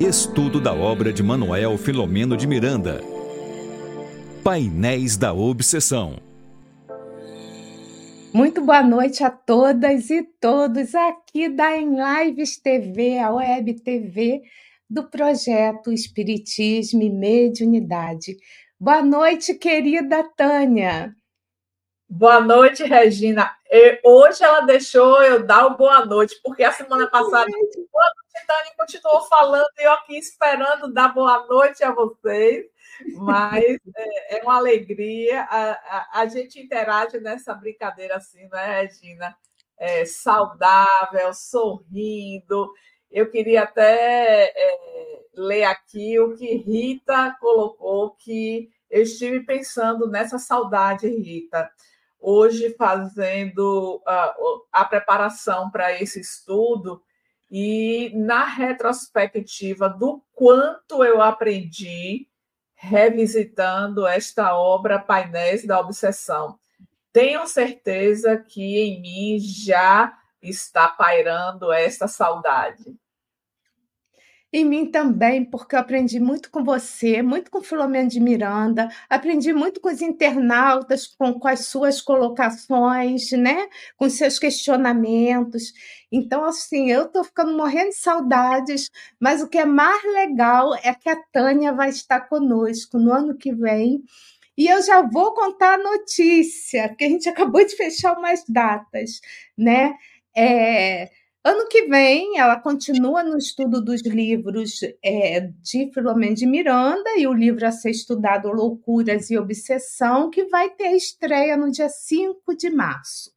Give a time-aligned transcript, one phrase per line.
[0.00, 3.02] Estudo da obra de Manuel Filomeno de Miranda.
[4.42, 6.16] Painéis da Obsessão.
[8.32, 14.40] Muito boa noite a todas e todos aqui da Em Lives TV, a Web TV
[14.88, 18.38] do projeto Espiritismo e Mediunidade.
[18.80, 21.14] Boa noite, querida Tânia.
[22.12, 23.56] Boa noite, Regina.
[24.02, 29.22] Hoje ela deixou eu dar o boa noite, porque a semana passada a Tânia continuou
[29.28, 32.66] falando e eu aqui esperando dar boa noite a vocês.
[33.14, 35.42] Mas é, é uma alegria.
[35.42, 39.36] A, a, a, gente interage nessa brincadeira assim, né, Regina?
[39.78, 42.72] É, saudável, sorrindo.
[43.08, 50.40] Eu queria até é, ler aqui o que Rita colocou, que eu estive pensando nessa
[50.40, 51.70] saudade, Rita
[52.20, 54.34] hoje fazendo a,
[54.72, 57.02] a preparação para esse estudo
[57.50, 62.28] e na retrospectiva do quanto eu aprendi
[62.74, 66.58] revisitando esta obra Painéis da Obsessão.
[67.12, 72.96] Tenho certeza que em mim já está pairando esta saudade.
[74.52, 79.52] Em mim também, porque eu aprendi muito com você, muito com Filomeno de Miranda, aprendi
[79.52, 83.68] muito com os internautas, com, com as suas colocações, né?
[83.96, 85.72] com seus questionamentos.
[86.10, 90.92] Então, assim, eu estou ficando morrendo de saudades, mas o que é mais legal é
[90.94, 94.02] que a Tânia vai estar conosco no ano que vem.
[94.58, 99.20] E eu já vou contar a notícia, porque a gente acabou de fechar umas datas,
[99.56, 99.94] né?
[100.36, 101.08] É,
[101.42, 107.26] Ano que vem, ela continua no estudo dos livros é, de Filomeno de Miranda e
[107.26, 112.54] o livro a ser estudado Loucuras e Obsessão, que vai ter estreia no dia 5
[112.54, 113.30] de março.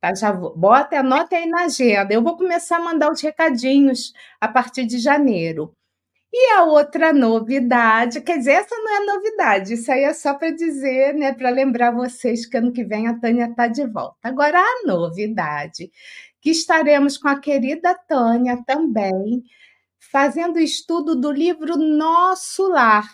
[0.00, 2.14] Tá, já vou, bota, anota aí na agenda.
[2.14, 5.74] Eu vou começar a mandar os recadinhos a partir de janeiro.
[6.32, 10.50] E a outra novidade, quer dizer, essa não é novidade, isso aí é só para
[10.50, 14.16] dizer, né, para lembrar vocês que ano que vem a Tânia está de volta.
[14.22, 15.90] Agora, a novidade
[16.42, 19.44] que estaremos com a querida Tânia também,
[20.10, 23.08] fazendo estudo do livro Nosso Lar.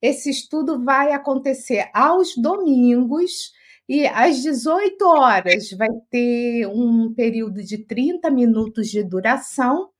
[0.00, 3.52] Esse estudo vai acontecer aos domingos
[3.88, 9.90] e às 18 horas vai ter um período de 30 minutos de duração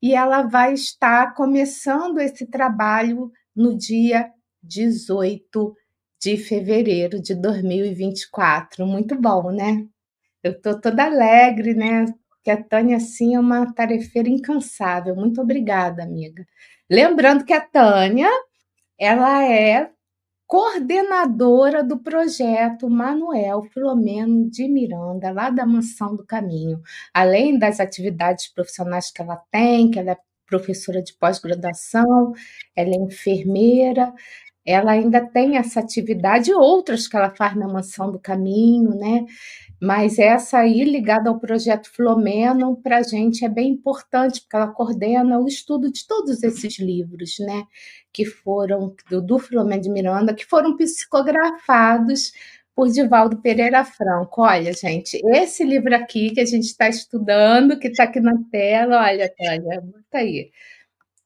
[0.00, 4.30] e ela vai estar começando esse trabalho no dia
[4.62, 5.76] 18
[6.22, 8.86] de fevereiro de 2024.
[8.86, 9.86] Muito bom, né?
[10.44, 12.04] Eu estou toda alegre, né?
[12.28, 15.16] Porque a Tânia, assim, é uma tarefeira incansável.
[15.16, 16.46] Muito obrigada, amiga.
[16.90, 18.28] Lembrando que a Tânia,
[18.98, 19.90] ela é
[20.46, 26.82] coordenadora do projeto Manuel Filomeno de Miranda, lá da Mansão do Caminho.
[27.14, 32.32] Além das atividades profissionais que ela tem, que ela é professora de pós-graduação,
[32.76, 34.12] ela é enfermeira,
[34.66, 39.26] ela ainda tem essa atividade e outras que ela faz na Mansão do Caminho, né?
[39.80, 44.68] Mas essa aí, ligada ao projeto Filomeno, para a gente é bem importante, porque ela
[44.68, 47.64] coordena o estudo de todos esses livros, né?
[48.12, 52.32] Que foram, do, do Filomeno de Miranda, que foram psicografados
[52.74, 54.42] por Divaldo Pereira Franco.
[54.42, 59.02] Olha, gente, esse livro aqui que a gente está estudando, que está aqui na tela,
[59.02, 60.50] olha, Tânia, bota aí.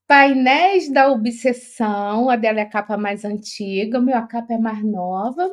[0.06, 4.58] Painéis da Obsessão, a dela é a capa mais antiga, o meu a capa é
[4.58, 5.50] mais nova.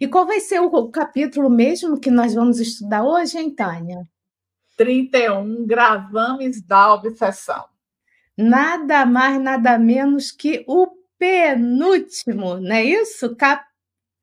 [0.00, 4.06] E qual vai ser o capítulo mesmo que nós vamos estudar hoje, hein, Tânia?
[4.76, 7.64] 31, Gravames da Obsessão.
[8.36, 13.34] Nada mais, nada menos que o penúltimo, não é isso?
[13.36, 13.64] Cap...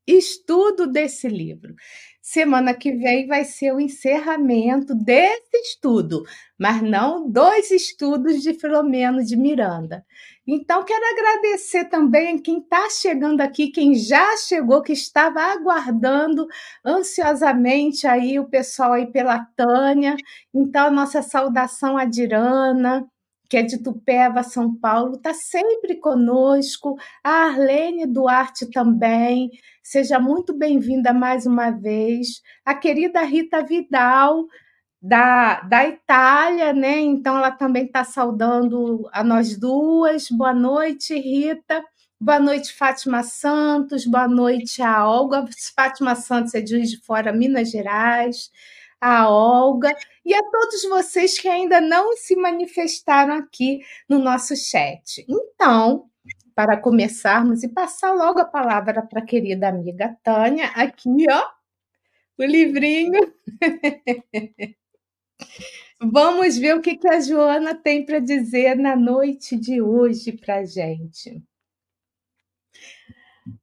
[0.06, 1.76] Estudo desse livro.
[2.22, 6.24] Semana que vem vai ser o encerramento desse estudo,
[6.58, 10.06] mas não dos estudos de Filomeno de Miranda.
[10.48, 16.48] Então, quero agradecer também quem está chegando aqui, quem já chegou, que estava aguardando
[16.84, 20.16] ansiosamente aí o pessoal aí pela Tânia.
[20.54, 23.08] Então, nossa saudação a Dirana,
[23.48, 26.96] que é de Tupéva, São Paulo, está sempre conosco.
[27.24, 29.50] A Arlene Duarte também.
[29.84, 32.42] Seja muito bem-vinda mais uma vez.
[32.66, 34.46] A querida Rita Vidal,
[35.02, 37.00] da, da Itália, né?
[37.00, 40.30] Então ela também está saudando a nós duas.
[40.30, 41.84] Boa noite, Rita.
[42.20, 44.06] Boa noite, Fátima Santos.
[44.06, 45.46] Boa noite, a Olga.
[45.76, 48.52] Fátima Santos é de Juiz de Fora, Minas Gerais.
[49.00, 49.92] A Olga
[50.24, 55.26] e a todos vocês que ainda não se manifestaram aqui no nosso chat.
[55.28, 56.06] Então,
[56.54, 61.44] para começarmos e passar logo a palavra para a querida amiga Tânia, aqui, ó,
[62.38, 63.34] o livrinho.
[66.02, 71.42] Vamos ver o que, a Joana tem para dizer na noite de hoje para gente.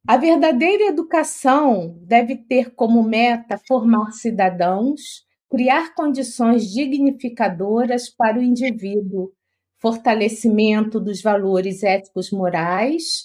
[0.07, 9.33] A verdadeira educação deve ter como meta formar cidadãos, criar condições dignificadoras para o indivíduo,
[9.81, 13.25] fortalecimento dos valores éticos morais,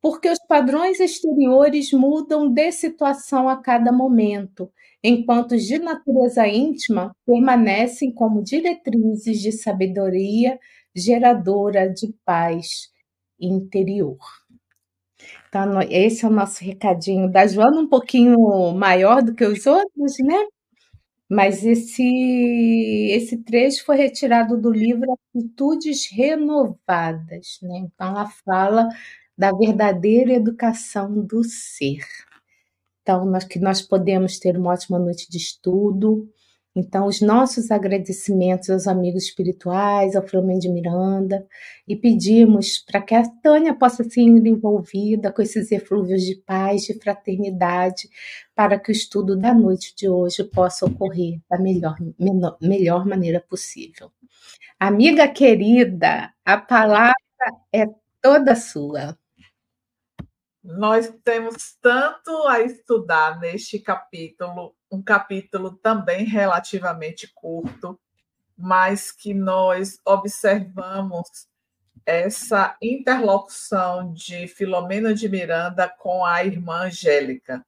[0.00, 4.70] porque os padrões exteriores mudam de situação a cada momento,
[5.02, 10.58] enquanto os de natureza íntima permanecem como diretrizes de sabedoria
[10.94, 12.90] geradora de paz
[13.38, 14.18] interior.
[15.48, 20.16] Então, esse é o nosso recadinho da Joana, um pouquinho maior do que os outros,
[20.20, 20.36] né?
[21.28, 22.02] Mas esse,
[23.12, 27.78] esse trecho foi retirado do livro Atitudes Renovadas, né?
[27.78, 28.88] Então, ela fala
[29.40, 32.04] da verdadeira educação do ser.
[33.00, 36.28] Então, nós, que nós podemos ter uma ótima noite de estudo,
[36.76, 41.44] então, os nossos agradecimentos aos amigos espirituais, ao Flamengo de Miranda,
[41.88, 47.00] e pedimos para que a Tânia possa ser envolvida com esses eflúvios de paz, de
[47.00, 48.10] fraternidade,
[48.54, 53.40] para que o estudo da noite de hoje possa ocorrer da melhor, menor, melhor maneira
[53.40, 54.12] possível.
[54.78, 57.14] Amiga querida, a palavra
[57.72, 57.86] é
[58.20, 59.18] toda sua.
[60.62, 67.98] Nós temos tanto a estudar neste capítulo, um capítulo também relativamente curto,
[68.56, 71.48] mas que nós observamos
[72.04, 77.64] essa interlocução de Filomena de Miranda com a irmã Angélica,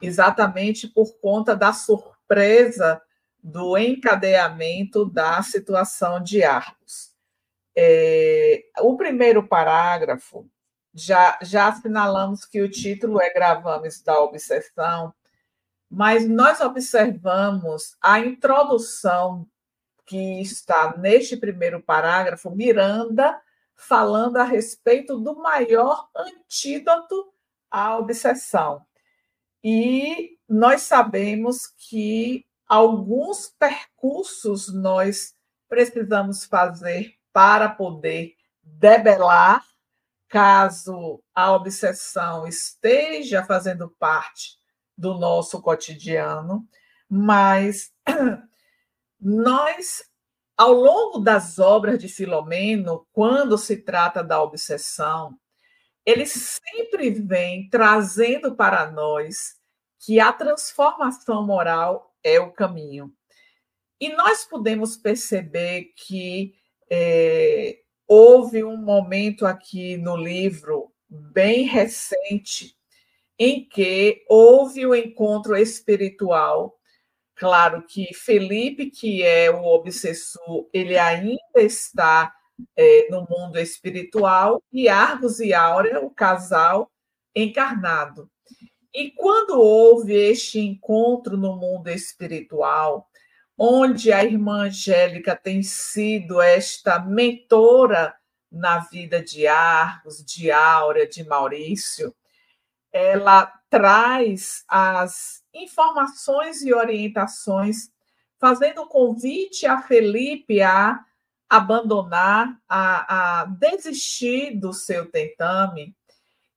[0.00, 3.02] exatamente por conta da surpresa
[3.42, 7.12] do encadeamento da situação de Arcos.
[7.76, 10.48] É, o primeiro parágrafo
[10.98, 15.14] já, já assinalamos que o título é Gravames da Obsessão,
[15.90, 19.46] mas nós observamos a introdução
[20.04, 23.40] que está neste primeiro parágrafo, Miranda
[23.78, 27.32] falando a respeito do maior antídoto
[27.70, 28.84] à obsessão.
[29.62, 35.34] E nós sabemos que alguns percursos nós
[35.68, 39.64] precisamos fazer para poder debelar
[40.28, 44.58] caso a obsessão esteja fazendo parte
[44.96, 46.66] do nosso cotidiano,
[47.08, 47.92] mas
[49.20, 50.02] nós,
[50.56, 55.38] ao longo das obras de Filomeno, quando se trata da obsessão,
[56.04, 59.56] ele sempre vem trazendo para nós
[59.98, 63.12] que a transformação moral é o caminho.
[64.00, 66.54] E nós podemos perceber que
[66.90, 67.78] é,
[68.08, 72.74] houve um momento aqui no livro, bem recente,
[73.38, 76.74] em que houve o um encontro espiritual.
[77.36, 82.34] Claro que Felipe, que é o obsessor, ele ainda está
[82.74, 86.90] é, no mundo espiritual, e Argos e Áurea, o casal
[87.34, 88.28] encarnado.
[88.92, 93.08] E quando houve este encontro no mundo espiritual,
[93.58, 98.14] onde a irmã Angélica tem sido esta mentora
[98.50, 102.14] na vida de Argos, de Áurea, de Maurício,
[102.92, 107.90] ela traz as informações e orientações,
[108.38, 111.04] fazendo convite a Felipe a
[111.50, 115.94] abandonar, a, a desistir do seu tentame.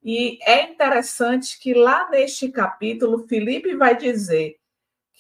[0.04, 4.61] E é interessante que lá neste capítulo, Felipe vai dizer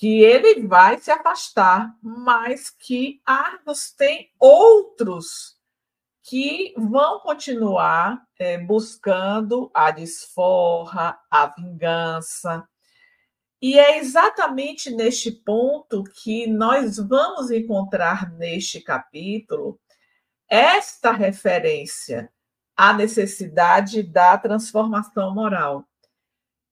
[0.01, 5.55] que ele vai se afastar, mas que Argos tem outros
[6.23, 12.67] que vão continuar é, buscando a desforra, a vingança.
[13.61, 19.79] E é exatamente neste ponto que nós vamos encontrar neste capítulo
[20.49, 22.33] esta referência
[22.75, 25.87] à necessidade da transformação moral.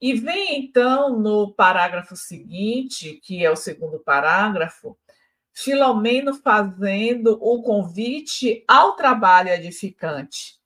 [0.01, 4.97] E vem então no parágrafo seguinte, que é o segundo parágrafo,
[5.51, 10.57] Filomeno fazendo o convite ao trabalho edificante.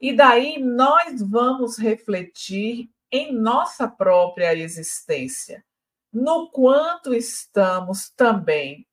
[0.00, 5.64] E daí nós vamos refletir em nossa própria existência,
[6.12, 8.84] no quanto estamos também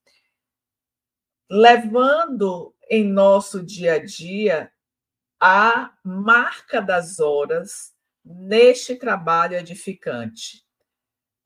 [1.49, 4.71] levando em nosso dia a dia
[5.37, 7.90] a marca das horas
[8.23, 10.65] neste trabalho edificante.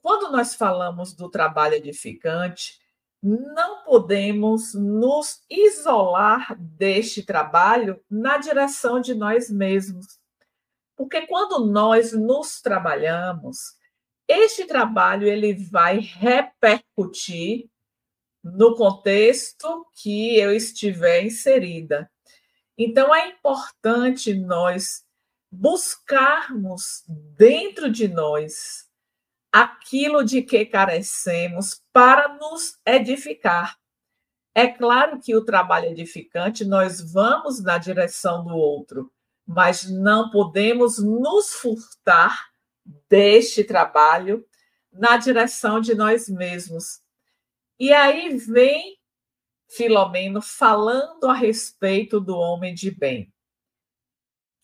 [0.02, 2.80] Quando nós falamos do trabalho edificante,
[3.22, 10.06] não podemos nos isolar deste trabalho na direção de nós mesmos.
[10.96, 13.58] Porque quando nós nos trabalhamos,
[14.28, 17.70] este trabalho ele vai repercutir
[18.44, 22.10] no contexto que eu estiver inserida.
[22.78, 25.05] Então, é importante nós
[25.56, 27.04] buscarmos
[27.38, 28.86] dentro de nós
[29.52, 33.78] aquilo de que carecemos para nos edificar.
[34.54, 39.12] É claro que o trabalho edificante, nós vamos na direção do outro,
[39.48, 42.38] mas não podemos nos furtar
[43.10, 44.46] deste trabalho
[44.92, 47.02] na direção de nós mesmos.
[47.80, 48.98] E aí vem
[49.68, 53.35] Filomeno falando a respeito do homem de bem.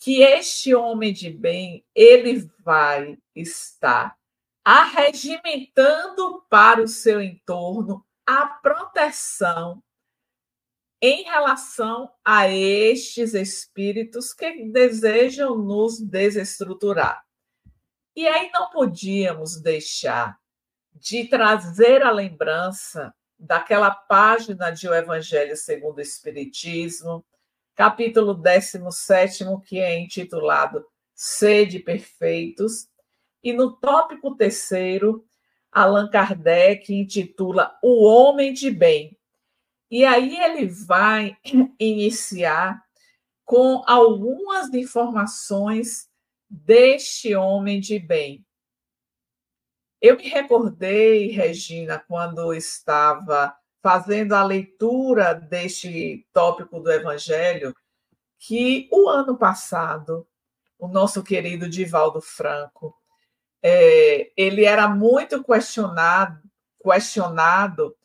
[0.01, 4.17] Que este homem de bem, ele vai estar
[4.65, 9.81] arregimentando para o seu entorno a proteção
[11.01, 17.24] em relação a estes espíritos que desejam nos desestruturar.
[18.15, 20.38] E aí não podíamos deixar
[20.93, 27.25] de trazer a lembrança daquela página de O Evangelho segundo o Espiritismo,
[27.75, 32.88] capítulo 17, que é intitulado Sede Perfeitos,
[33.44, 35.25] e no tópico terceiro,
[35.72, 39.18] Allan Kardec intitula O Homem de Bem.
[39.90, 41.38] E aí ele vai
[41.80, 42.82] iniciar
[43.44, 46.10] com algumas informações
[46.50, 48.46] deste homem de bem.
[50.01, 57.75] Eu me recordei, Regina, quando estava fazendo a leitura deste tópico do Evangelho,
[58.38, 60.27] que o ano passado,
[60.77, 62.95] o nosso querido Divaldo Franco,
[63.61, 66.41] é, ele era muito questionado,
[66.81, 67.95] questionado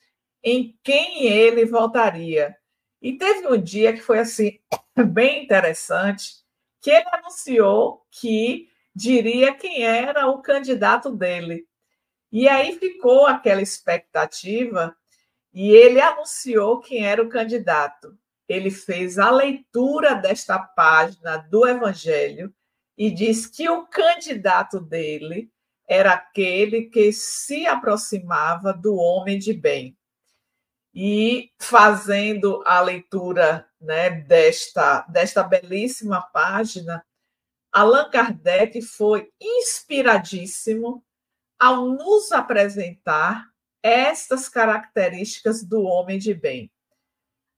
[0.42, 2.56] em quem ele votaria.
[3.00, 4.58] E teve um dia que foi assim
[5.12, 6.44] bem interessante,
[6.80, 11.66] que ele anunciou que diria quem era o candidato dele.
[12.30, 14.96] E aí ficou aquela expectativa
[15.56, 18.14] e ele anunciou quem era o candidato.
[18.46, 22.54] Ele fez a leitura desta página do Evangelho
[22.94, 25.50] e diz que o candidato dele
[25.88, 29.96] era aquele que se aproximava do homem de bem.
[30.94, 37.02] E fazendo a leitura né, desta, desta belíssima página,
[37.72, 41.02] Allan Kardec foi inspiradíssimo
[41.58, 43.55] ao nos apresentar
[43.86, 46.68] estas características do homem de bem.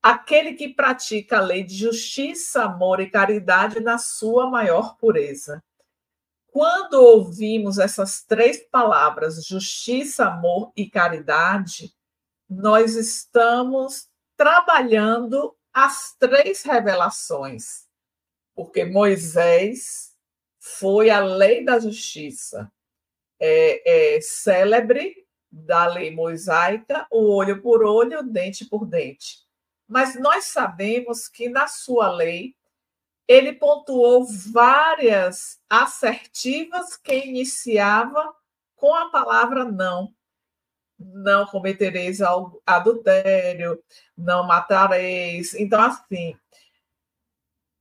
[0.03, 5.65] Aquele que pratica a lei de justiça, amor e caridade na sua maior pureza.
[6.49, 11.95] Quando ouvimos essas três palavras, justiça, amor e caridade,
[12.47, 17.87] nós estamos trabalhando as três revelações,
[18.55, 20.15] porque Moisés
[20.59, 22.71] foi a lei da justiça,
[23.41, 29.47] é, é célebre da lei mosaica, o olho por olho, dente por dente.
[29.87, 32.55] Mas nós sabemos que na sua lei
[33.27, 38.35] ele pontuou várias assertivas que iniciava
[38.75, 40.15] com a palavra não.
[40.99, 42.21] Não cometereis
[42.67, 43.83] adultério,
[44.17, 45.55] não matareis.
[45.55, 46.37] Então, assim,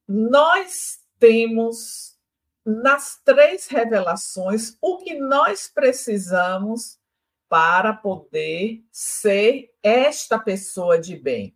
[0.07, 2.17] nós temos
[2.63, 6.99] nas três revelações o que nós precisamos
[7.49, 11.55] para poder ser esta pessoa de bem.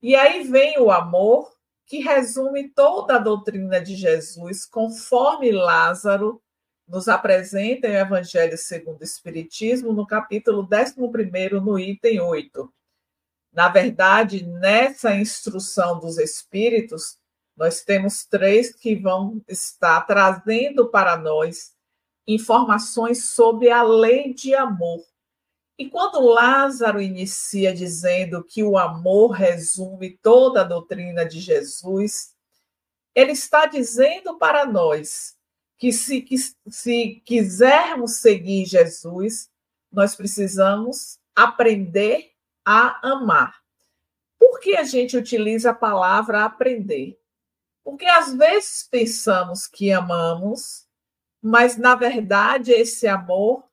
[0.00, 1.52] E aí vem o amor,
[1.86, 6.42] que resume toda a doutrina de Jesus, conforme Lázaro
[6.88, 10.94] nos apresenta em Evangelho segundo o Espiritismo, no capítulo 11,
[11.60, 12.72] no item 8.
[13.52, 17.18] Na verdade, nessa instrução dos Espíritos,
[17.56, 21.72] nós temos três que vão estar trazendo para nós
[22.26, 25.04] informações sobre a lei de amor.
[25.78, 32.34] E quando Lázaro inicia dizendo que o amor resume toda a doutrina de Jesus,
[33.14, 35.36] ele está dizendo para nós
[35.78, 36.36] que se, que,
[36.68, 39.50] se quisermos seguir Jesus,
[39.90, 42.30] nós precisamos aprender
[42.64, 43.60] a amar.
[44.38, 47.18] Por que a gente utiliza a palavra aprender?
[47.82, 50.86] Porque às vezes pensamos que amamos,
[51.42, 53.64] mas na verdade esse amor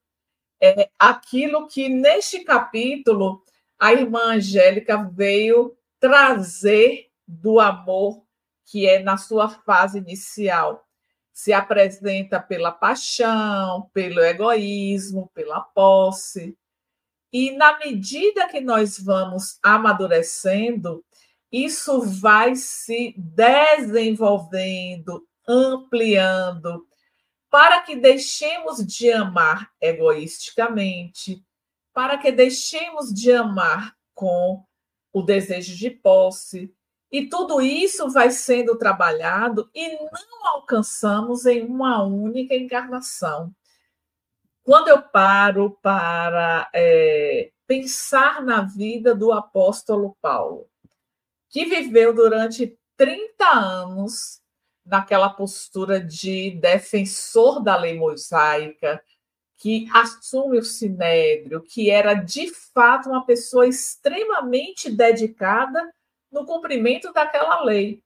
[0.62, 3.44] é aquilo que neste capítulo
[3.78, 8.24] a irmã Angélica veio trazer do amor
[8.66, 10.86] que é na sua fase inicial.
[11.32, 16.58] Se apresenta pela paixão, pelo egoísmo, pela posse.
[17.32, 21.04] E na medida que nós vamos amadurecendo,
[21.52, 26.86] isso vai se desenvolvendo, ampliando,
[27.50, 31.44] para que deixemos de amar egoisticamente,
[31.94, 34.64] para que deixemos de amar com
[35.12, 36.74] o desejo de posse.
[37.12, 43.52] E tudo isso vai sendo trabalhado e não alcançamos em uma única encarnação.
[44.62, 50.70] Quando eu paro para é, pensar na vida do apóstolo Paulo,
[51.50, 54.40] que viveu durante 30 anos
[54.90, 59.02] naquela postura de defensor da lei mosaica,
[59.58, 65.94] que assume o sinédrio, que era de fato uma pessoa extremamente dedicada
[66.32, 68.02] no cumprimento daquela lei.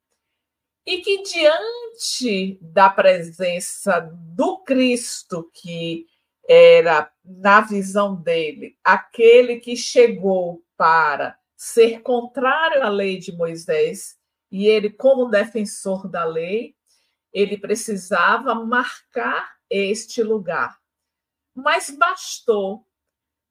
[0.85, 6.05] E que diante da presença do Cristo, que
[6.47, 14.17] era, na visão dele, aquele que chegou para ser contrário à lei de Moisés,
[14.53, 16.75] e ele, como defensor da lei,
[17.33, 20.79] ele precisava marcar este lugar.
[21.55, 22.85] Mas bastou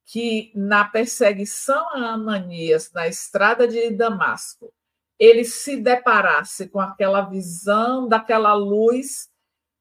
[0.06, 4.72] que na perseguição a Ananias, na estrada de Damasco,
[5.18, 9.28] ele se deparasse com aquela visão daquela luz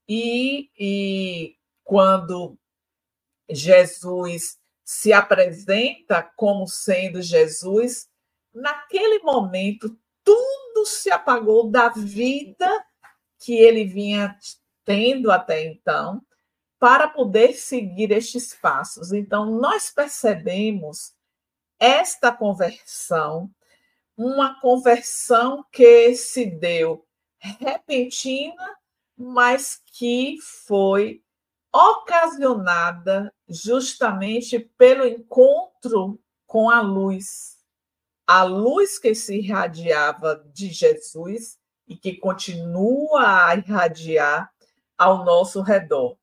[0.10, 2.58] e, e quando
[3.48, 8.10] Jesus se apresenta como sendo Jesus,
[8.52, 10.01] naquele momento
[10.82, 12.68] tudo se apagou da vida
[13.40, 14.36] que ele vinha
[14.84, 16.22] tendo até então
[16.80, 19.12] para poder seguir estes passos.
[19.12, 21.14] Então, nós percebemos
[21.80, 23.50] esta conversão,
[24.18, 27.06] uma conversão que se deu
[27.38, 28.78] repentina,
[29.16, 31.24] mas que foi
[31.72, 37.61] ocasionada justamente pelo encontro com a luz.
[38.34, 44.50] A luz que se irradiava de Jesus e que continua a irradiar
[44.98, 46.16] ao nosso redor.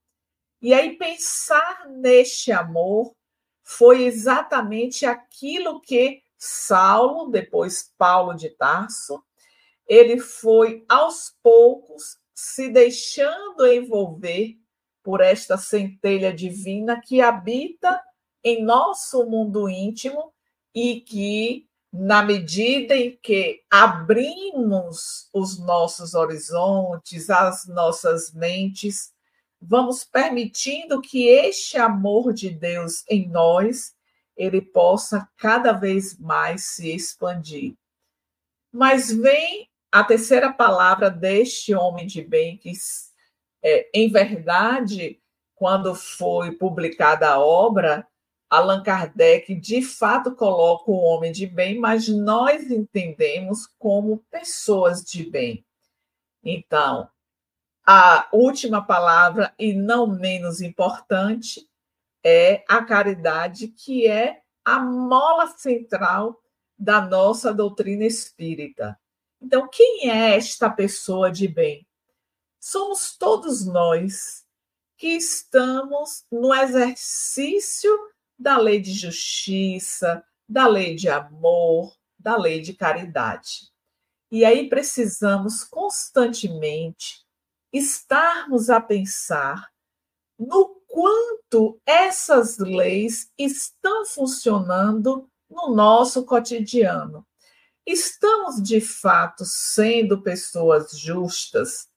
[0.62, 3.14] E aí, pensar neste amor
[3.62, 9.22] foi exatamente aquilo que Saulo, depois Paulo de Tarso,
[9.86, 14.56] ele foi aos poucos se deixando envolver
[15.02, 18.02] por esta centelha divina que habita
[18.42, 20.32] em nosso mundo íntimo
[20.74, 29.12] e que na medida em que abrimos os nossos horizontes, as nossas mentes,
[29.60, 33.94] vamos permitindo que este amor de Deus em nós
[34.36, 37.74] ele possa cada vez mais se expandir.
[38.70, 42.72] Mas vem a terceira palavra deste homem de bem que
[43.62, 45.20] é, em verdade,
[45.54, 48.06] quando foi publicada a obra,
[48.50, 55.28] Allan Kardec de fato coloca o homem de bem, mas nós entendemos como pessoas de
[55.28, 55.64] bem.
[56.42, 57.10] Então,
[57.86, 61.68] a última palavra, e não menos importante,
[62.24, 66.40] é a caridade, que é a mola central
[66.78, 68.98] da nossa doutrina espírita.
[69.40, 71.86] Então, quem é esta pessoa de bem?
[72.60, 74.44] Somos todos nós
[74.96, 77.90] que estamos no exercício
[78.38, 83.70] da lei de justiça, da lei de amor, da lei de caridade.
[84.30, 87.24] E aí precisamos constantemente
[87.72, 89.68] estarmos a pensar
[90.38, 97.26] no quanto essas leis estão funcionando no nosso cotidiano.
[97.86, 101.88] Estamos de fato sendo pessoas justas?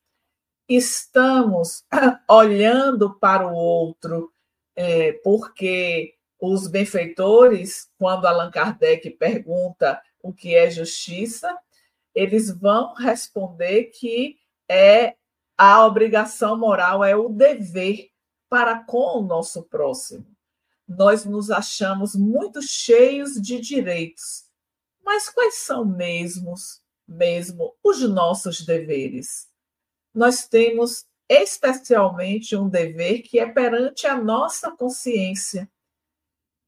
[0.68, 1.84] Estamos
[2.30, 4.32] olhando para o outro
[4.76, 11.56] é, porque os benfeitores, quando Allan Kardec pergunta o que é justiça,
[12.16, 15.16] eles vão responder que é
[15.56, 18.10] a obrigação moral, é o dever
[18.50, 20.26] para com o nosso próximo.
[20.88, 24.46] Nós nos achamos muito cheios de direitos,
[25.06, 29.48] mas quais são mesmos, mesmo os nossos deveres?
[30.12, 35.70] Nós temos especialmente um dever que é perante a nossa consciência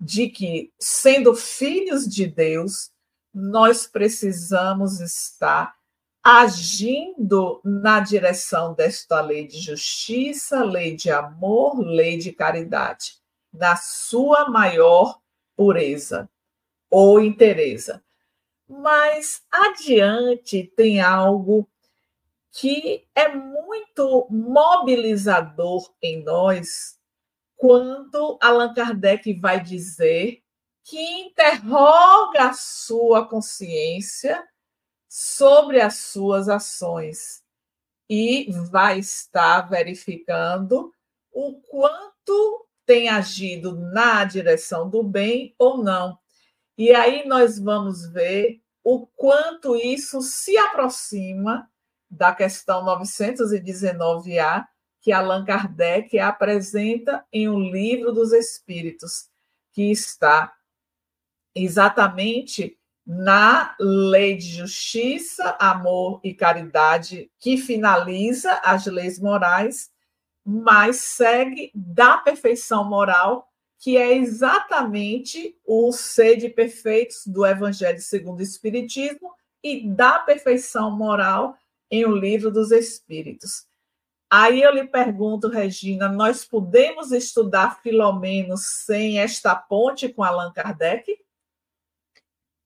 [0.03, 2.91] de que, sendo filhos de Deus,
[3.33, 5.73] nós precisamos estar
[6.21, 13.13] agindo na direção desta lei de justiça, lei de amor, lei de caridade,
[13.51, 15.17] na sua maior
[15.55, 16.29] pureza
[16.89, 18.03] ou inteireza.
[18.67, 21.65] Mas adiante tem algo
[22.51, 26.97] que é muito mobilizador em nós
[27.63, 30.43] quando Allan Kardec vai dizer
[30.83, 34.45] que interroga a sua consciência
[35.07, 37.41] sobre as suas ações
[38.09, 40.91] e vai estar verificando
[41.31, 46.19] o quanto tem agido na direção do bem ou não.
[46.77, 51.71] E aí nós vamos ver o quanto isso se aproxima
[52.11, 54.67] da questão 919A,
[55.03, 59.29] que Allan Kardec apresenta em O Livro dos Espíritos,
[59.73, 60.53] que está
[61.53, 69.91] exatamente na lei de justiça, amor e caridade, que finaliza as leis morais,
[70.45, 78.39] mas segue da perfeição moral, que é exatamente o ser de perfeitos do Evangelho segundo
[78.39, 81.57] o Espiritismo e da perfeição moral
[81.91, 83.67] em O Livro dos Espíritos.
[84.35, 91.05] Aí eu lhe pergunto, Regina, nós podemos estudar Filomeno sem esta ponte com Allan Kardec?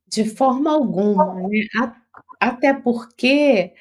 [0.07, 1.67] De forma alguma, né?
[2.39, 3.73] Até porque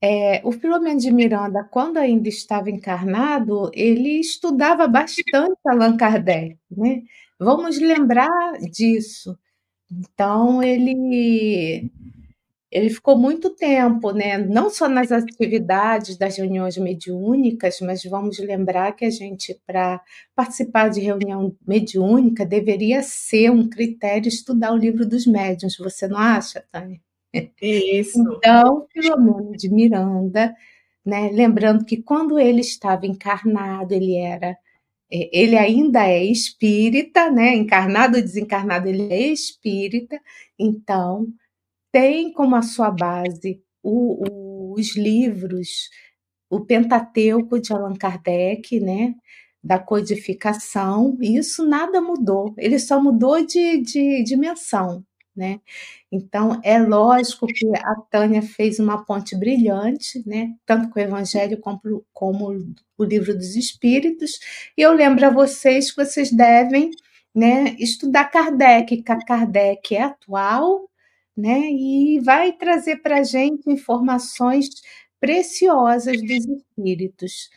[0.00, 7.02] é, o Filomeno de Miranda, quando ainda estava encarnado, ele estudava bastante Allan Kardec, né?
[7.38, 8.30] Vamos lembrar
[8.62, 9.38] disso.
[9.90, 11.92] Então, ele
[12.76, 18.92] ele ficou muito tempo, né, não só nas atividades das reuniões mediúnicas, mas vamos lembrar
[18.92, 20.02] que a gente, para
[20.34, 26.18] participar de reunião mediúnica, deveria ser um critério estudar o livro dos médiuns, você não
[26.18, 27.00] acha, Tânia?
[27.62, 28.20] Isso.
[28.36, 30.54] Então, Filomeno de Miranda,
[31.02, 34.54] né, lembrando que quando ele estava encarnado, ele era
[35.10, 37.54] é, ele ainda é espírita, né?
[37.54, 40.20] Encarnado ou desencarnado, ele é espírita,
[40.58, 41.28] então
[41.92, 45.88] tem como a sua base o, o, os livros,
[46.50, 49.14] o Pentateuco de Allan Kardec, né?
[49.66, 55.04] da codificação, e isso nada mudou, ele só mudou de, de dimensão.
[55.34, 55.60] Né?
[56.10, 60.54] Então, é lógico que a Tânia fez uma ponte brilhante, né?
[60.64, 62.64] tanto com o Evangelho como, como
[62.96, 64.38] o Livro dos Espíritos,
[64.78, 66.90] e eu lembro a vocês que vocês devem
[67.34, 70.88] né, estudar Kardec, que Kardec é atual,
[71.36, 71.70] né?
[71.70, 74.68] E vai trazer para a gente informações
[75.20, 77.50] preciosas dos espíritos.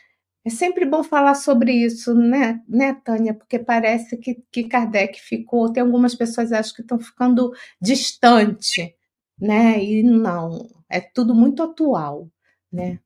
[0.46, 3.34] É sempre bom falar sobre isso, né, né Tânia?
[3.34, 5.72] Porque parece que, que Kardec ficou.
[5.72, 8.96] Tem algumas pessoas acham que estão ficando distante,
[9.40, 9.84] né?
[9.84, 12.28] E não, é tudo muito atual,
[12.72, 13.00] né?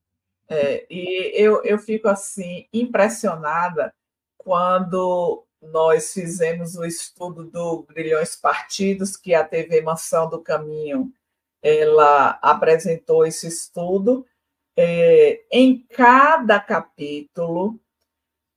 [0.48, 3.94] É, e eu, eu fico assim impressionada
[4.38, 11.12] quando nós fizemos o estudo do Grilhões Partidos, que a TV Mansão do Caminho
[11.62, 14.26] ela apresentou esse estudo.
[14.76, 17.80] É, em cada capítulo,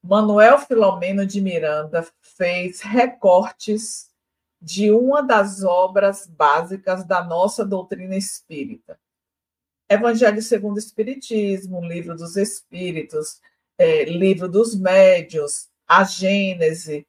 [0.02, 4.10] Manuel Filomeno de Miranda fez recortes
[4.60, 8.98] de uma das obras básicas da nossa doutrina espírita.
[9.88, 13.40] Evangelho segundo o Espiritismo, Livro dos Espíritos,
[13.78, 17.06] é, Livro dos Médios, a Gênese.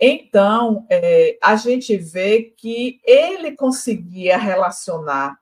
[0.00, 5.38] Então, é, a gente vê que ele conseguia relacionar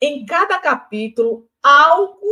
[0.00, 2.26] em cada capítulo algo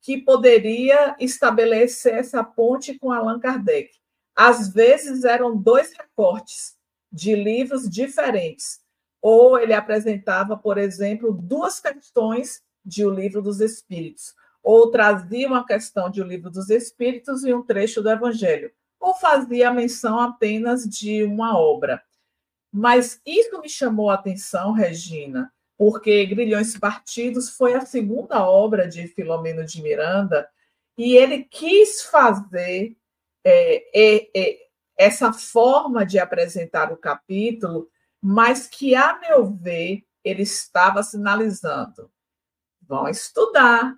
[0.00, 3.92] que poderia estabelecer essa ponte com Allan Kardec.
[4.34, 6.76] Às vezes eram dois recortes
[7.12, 8.80] de livros diferentes,
[9.20, 15.64] ou ele apresentava, por exemplo, duas questões de O Livro dos Espíritos, ou trazia uma
[15.64, 20.84] questão de O Livro dos Espíritos e um trecho do Evangelho ou fazia menção apenas
[20.84, 22.00] de uma obra.
[22.72, 29.08] Mas isso me chamou a atenção, Regina, porque Grilhões Partidos foi a segunda obra de
[29.08, 30.48] Filomeno de Miranda
[30.96, 32.96] e ele quis fazer
[33.44, 34.58] é, é, é,
[34.96, 42.08] essa forma de apresentar o capítulo, mas que, a meu ver, ele estava sinalizando.
[42.80, 43.96] Vão estudar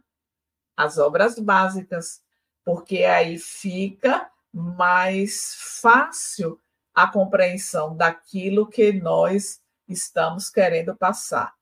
[0.74, 2.22] as obras básicas,
[2.64, 6.60] porque aí fica mais fácil
[6.94, 11.52] a compreensão daquilo que nós estamos querendo passar.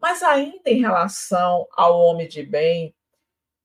[0.00, 2.94] Mas ainda em relação ao homem de bem,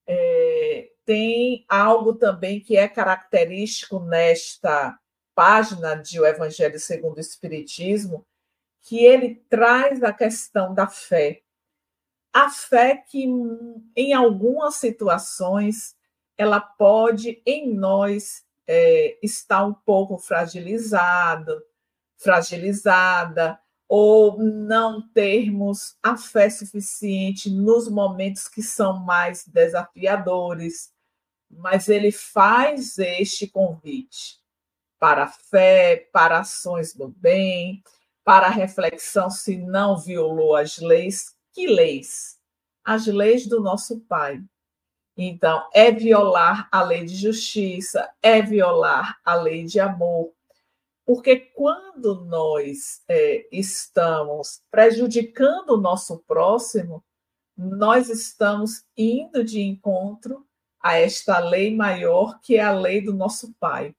[0.08, 4.98] é, tem algo também que é característico nesta
[5.36, 8.26] página de O Evangelho segundo o Espiritismo,
[8.82, 11.42] que ele traz a questão da fé.
[12.34, 13.26] A fé que,
[13.96, 15.96] em algumas situações,
[16.38, 21.62] ela pode, em nós, é, está um pouco fragilizado,
[22.18, 30.92] fragilizada, ou não termos a fé suficiente nos momentos que são mais desafiadores.
[31.50, 34.42] Mas ele faz este convite
[35.00, 37.82] para a fé, para ações do bem,
[38.26, 41.34] para a reflexão se não violou as leis.
[41.54, 42.38] Que leis?
[42.84, 44.42] As leis do nosso Pai,
[45.18, 50.32] então, é violar a lei de justiça, é violar a lei de amor.
[51.04, 57.04] Porque quando nós é, estamos prejudicando o nosso próximo,
[57.58, 60.46] nós estamos indo de encontro
[60.80, 63.96] a esta lei maior, que é a lei do nosso Pai.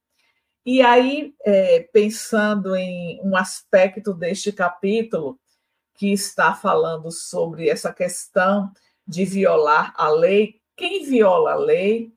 [0.64, 5.40] E aí, é, pensando em um aspecto deste capítulo,
[5.94, 8.70] que está falando sobre essa questão
[9.04, 12.14] de violar a lei, quem viola a lei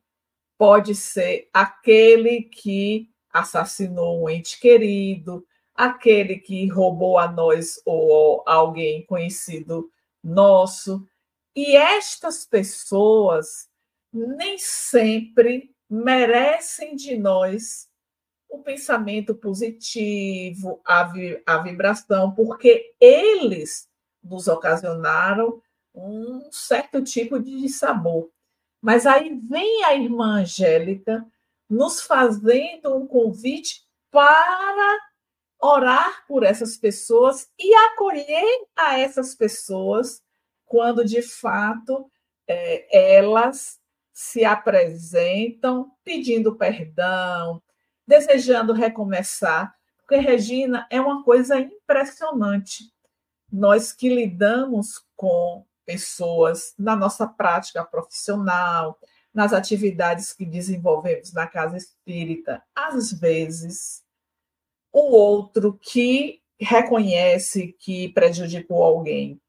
[0.56, 5.44] pode ser aquele que assassinou um ente querido,
[5.74, 9.90] aquele que roubou a nós ou alguém conhecido
[10.22, 11.04] nosso.
[11.56, 13.68] E estas pessoas
[14.12, 17.88] nem sempre merecem de nós
[18.48, 23.88] o pensamento positivo, a, vi a vibração, porque eles
[24.22, 25.60] nos ocasionaram
[25.92, 28.30] um certo tipo de sabor.
[28.82, 31.24] Mas aí vem a irmã Angélica
[31.70, 34.98] nos fazendo um convite para
[35.60, 40.20] orar por essas pessoas e acolher a essas pessoas
[40.66, 42.10] quando de fato
[42.48, 43.80] é, elas
[44.12, 47.62] se apresentam pedindo perdão,
[48.06, 49.74] desejando recomeçar.
[49.98, 52.92] Porque, Regina, é uma coisa impressionante.
[53.50, 58.98] Nós que lidamos com pessoas na nossa prática profissional,
[59.32, 64.02] nas atividades que desenvolvemos na casa espírita, às vezes
[64.92, 69.40] o outro que reconhece que prejudicou alguém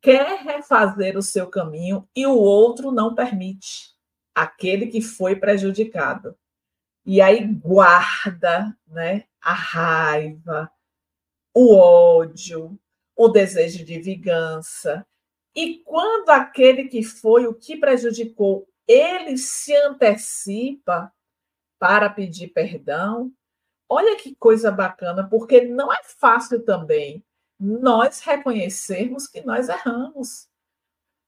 [0.00, 3.94] quer refazer o seu caminho e o outro não permite,
[4.34, 6.36] aquele que foi prejudicado.
[7.04, 10.70] E aí guarda né, a raiva,
[11.54, 12.78] o ódio,
[13.16, 15.06] o desejo de vingança.
[15.54, 21.12] E quando aquele que foi o que prejudicou, ele se antecipa
[21.78, 23.32] para pedir perdão,
[23.88, 27.24] olha que coisa bacana, porque não é fácil também
[27.58, 30.48] nós reconhecermos que nós erramos.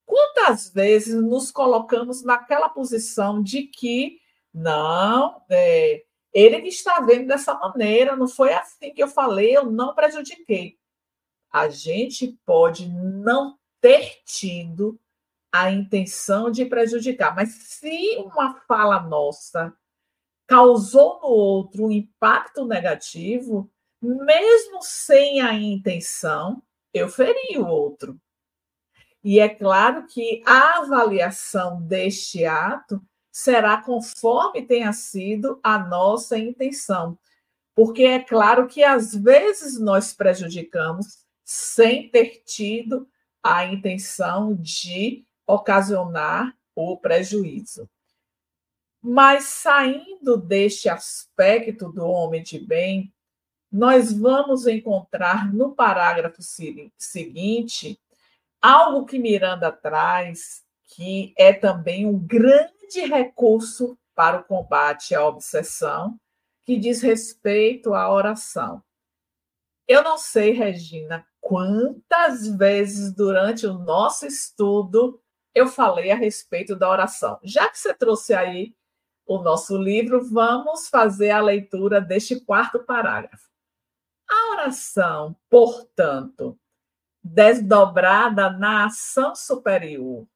[0.06, 4.18] Quantas vezes nos colocamos naquela posição de que
[4.52, 9.70] não, é, ele que está vendo dessa maneira, não foi assim que eu falei, eu
[9.70, 10.78] não prejudiquei.
[11.50, 14.98] A gente pode não ter tido
[15.52, 19.76] a intenção de prejudicar, mas se uma fala nossa
[20.46, 26.62] causou no outro um impacto negativo, mesmo sem a intenção,
[26.94, 28.18] eu feri o outro.
[29.22, 37.18] E é claro que a avaliação deste ato será conforme tenha sido a nossa intenção.
[37.74, 43.08] Porque é claro que às vezes nós prejudicamos sem ter tido
[43.42, 47.88] a intenção de ocasionar o prejuízo.
[49.00, 53.12] Mas saindo deste aspecto do homem de bem,
[53.70, 56.40] nós vamos encontrar no parágrafo
[56.96, 57.98] seguinte
[58.60, 60.62] algo que Miranda traz,
[60.94, 66.20] que é também um grande recurso para o combate à obsessão,
[66.64, 68.84] que diz respeito à oração.
[69.88, 75.20] Eu não sei, Regina, quantas vezes durante o nosso estudo
[75.52, 77.38] eu falei a respeito da oração.
[77.42, 78.74] Já que você trouxe aí
[79.26, 83.50] o nosso livro, vamos fazer a leitura deste quarto parágrafo.
[84.30, 86.58] A oração, portanto,
[87.22, 90.26] desdobrada na ação superior,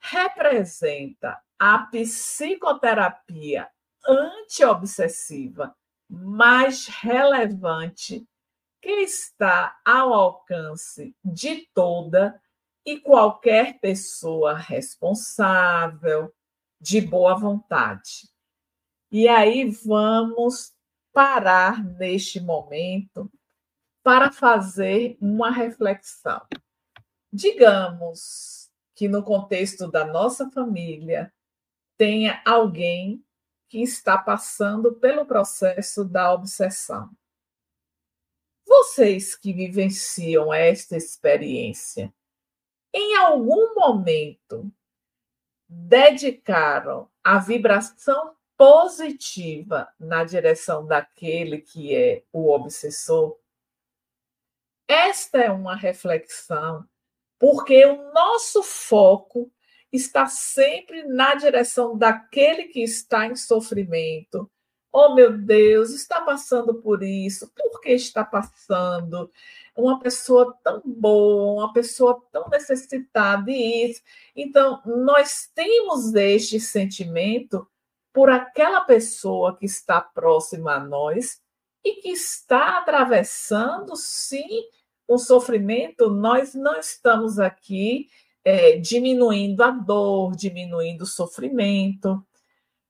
[0.00, 3.70] representa a psicoterapia
[4.06, 5.74] antiobsessiva
[6.10, 8.26] mais relevante
[8.82, 12.42] que está ao alcance de toda
[12.84, 16.34] e qualquer pessoa responsável,
[16.80, 18.28] de boa vontade.
[19.08, 20.72] E aí vamos
[21.12, 23.30] parar neste momento
[24.02, 26.44] para fazer uma reflexão.
[27.32, 31.32] Digamos que no contexto da nossa família
[31.96, 33.24] tenha alguém
[33.68, 37.08] que está passando pelo processo da obsessão.
[38.74, 42.10] Vocês que vivenciam esta experiência,
[42.90, 44.72] em algum momento
[45.68, 53.38] dedicaram a vibração positiva na direção daquele que é o obsessor?
[54.88, 56.88] Esta é uma reflexão,
[57.38, 59.52] porque o nosso foco
[59.92, 64.50] está sempre na direção daquele que está em sofrimento.
[64.92, 69.30] Oh, meu Deus, está passando por isso, por que está passando?
[69.74, 74.02] Uma pessoa tão boa, uma pessoa tão necessitada, e isso.
[74.36, 77.66] Então, nós temos este sentimento
[78.12, 81.40] por aquela pessoa que está próxima a nós
[81.82, 84.64] e que está atravessando, sim,
[85.08, 86.10] o sofrimento.
[86.10, 88.08] Nós não estamos aqui
[88.44, 92.22] é, diminuindo a dor, diminuindo o sofrimento,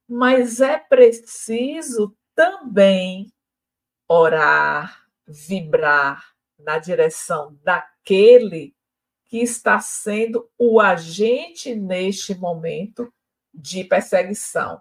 [0.09, 3.33] mas é preciso também
[4.09, 8.75] orar, vibrar na direção daquele
[9.27, 13.12] que está sendo o agente neste momento
[13.53, 14.81] de perseguição.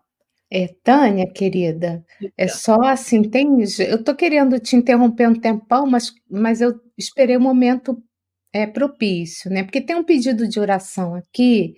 [0.54, 2.06] É, Tânia, querida,
[2.38, 3.48] é só assim, tem,
[3.80, 8.04] eu estou querendo te interromper um tempão, mas, mas eu esperei o um momento
[8.52, 9.64] é, propício, né?
[9.64, 11.76] Porque tem um pedido de oração aqui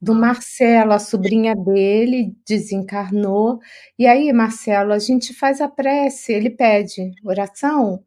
[0.00, 3.58] do Marcelo, a sobrinha dele desencarnou.
[3.98, 8.02] E aí, Marcelo, a gente faz a prece, ele pede oração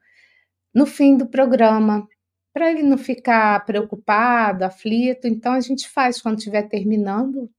[0.74, 2.08] no fim do programa,
[2.54, 5.28] para ele não ficar preocupado, aflito.
[5.28, 7.50] Então, a gente faz quando estiver terminando,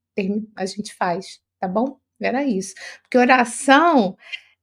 [0.57, 1.99] a gente faz, tá bom?
[2.21, 2.75] Era isso.
[3.03, 4.16] Porque oração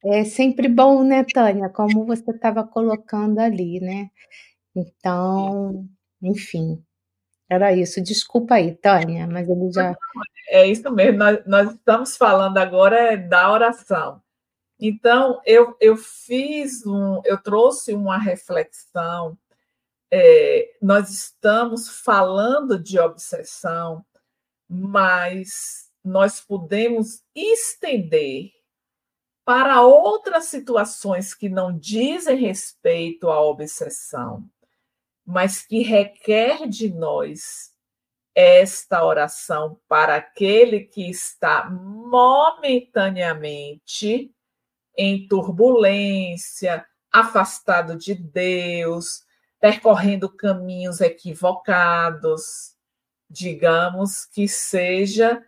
[0.03, 1.69] é sempre bom, né, Tânia?
[1.69, 4.09] Como você estava colocando ali, né?
[4.75, 5.87] Então,
[6.21, 6.83] enfim,
[7.49, 8.01] era isso.
[8.01, 9.95] Desculpa aí, Tânia, mas ele já.
[10.47, 14.21] É isso mesmo, nós, nós estamos falando agora da oração.
[14.79, 19.37] Então, eu, eu fiz um, eu trouxe uma reflexão.
[20.11, 24.03] É, nós estamos falando de obsessão,
[24.67, 28.51] mas nós podemos estender
[29.43, 34.47] para outras situações que não dizem respeito à obsessão,
[35.29, 37.69] mas que requer de nós
[38.33, 44.33] esta oração para aquele que está momentaneamente
[44.97, 49.23] em turbulência, afastado de Deus,
[49.59, 52.75] percorrendo caminhos equivocados,
[53.29, 55.45] digamos que seja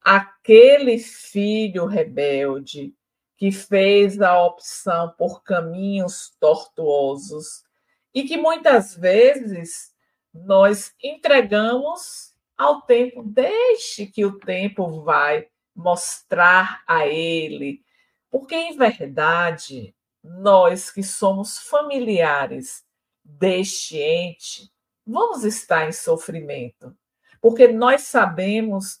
[0.00, 2.94] aquele filho rebelde
[3.36, 7.68] que fez a opção por caminhos tortuosos
[8.14, 9.92] e que muitas vezes
[10.32, 17.82] nós entregamos ao tempo, deixe que o tempo vai mostrar a ele,
[18.30, 22.84] porque em verdade nós que somos familiares
[23.24, 24.70] deste ente
[25.06, 26.94] vamos estar em sofrimento,
[27.40, 29.00] porque nós sabemos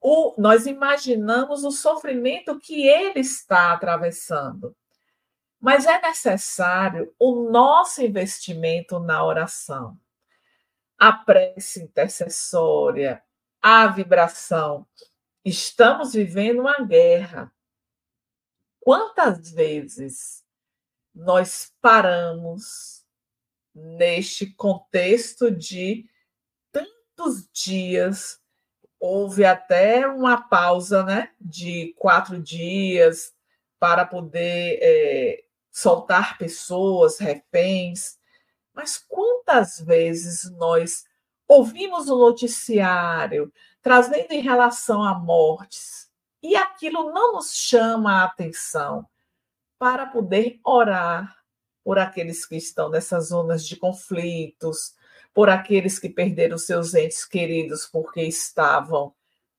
[0.00, 4.74] o, nós imaginamos o sofrimento que ele está atravessando.
[5.60, 9.98] Mas é necessário o nosso investimento na oração.
[10.98, 13.22] A prece intercessória,
[13.60, 14.86] a vibração.
[15.44, 17.52] Estamos vivendo uma guerra.
[18.80, 20.44] Quantas vezes
[21.14, 23.04] nós paramos
[23.74, 26.08] neste contexto de
[26.72, 28.40] tantos dias
[28.98, 33.34] houve até uma pausa né, de quatro dias
[33.78, 35.44] para poder é,
[35.76, 38.16] soltar pessoas, reféns.
[38.72, 41.04] Mas quantas vezes nós
[41.46, 46.10] ouvimos o noticiário trazendo em relação a mortes
[46.42, 49.06] e aquilo não nos chama a atenção
[49.78, 51.36] para poder orar
[51.84, 54.94] por aqueles que estão nessas zonas de conflitos,
[55.34, 59.14] por aqueles que perderam seus entes queridos porque estavam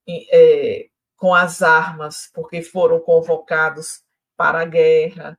[0.10, 4.01] é, com as armas, porque foram convocados
[4.36, 5.38] para a guerra.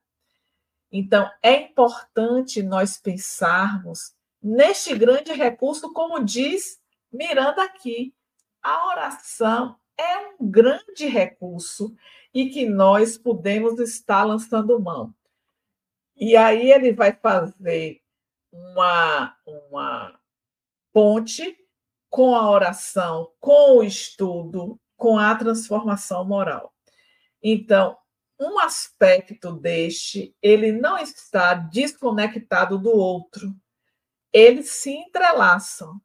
[0.91, 6.79] Então, é importante nós pensarmos neste grande recurso, como diz
[7.11, 8.13] Miranda aqui.
[8.61, 11.95] A oração é um grande recurso
[12.33, 15.13] e que nós podemos estar lançando mão.
[16.15, 18.01] E aí ele vai fazer
[18.51, 20.19] uma, uma
[20.91, 21.57] ponte
[22.09, 26.73] com a oração, com o estudo, com a transformação moral.
[27.41, 27.97] Então,
[28.39, 33.53] um aspecto deste, ele não está desconectado do outro.
[34.31, 35.99] Eles se entrelaçam.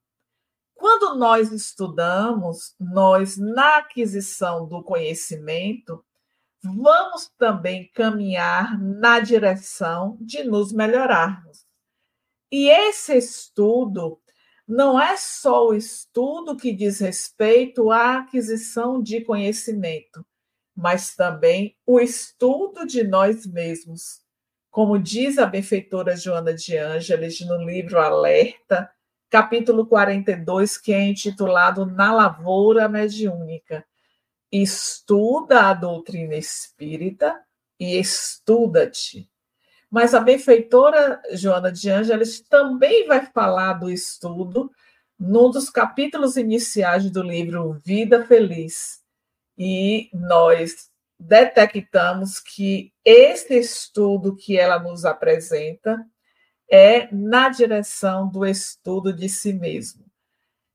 [0.74, 6.04] Quando nós estudamos, nós, na aquisição do conhecimento,
[6.62, 11.64] vamos também caminhar na direção de nos melhorarmos.
[12.50, 14.20] E esse estudo
[14.66, 20.24] não é só o estudo que diz respeito à aquisição de conhecimento,
[20.74, 24.22] mas também o estudo de nós mesmos.
[24.70, 28.90] Como diz a benfeitora Joana de Ângeles no livro Alerta,
[29.30, 33.84] capítulo 42, que é intitulado Na Lavoura Mediúnica.
[34.50, 37.40] Estuda a doutrina espírita
[37.78, 39.30] e estuda-te.
[39.88, 44.70] Mas a benfeitora Joana de Ângeles também vai falar do estudo
[45.16, 49.03] num dos capítulos iniciais do livro Vida Feliz.
[49.56, 56.04] E nós detectamos que esse estudo que ela nos apresenta
[56.70, 60.04] é na direção do estudo de si mesmo.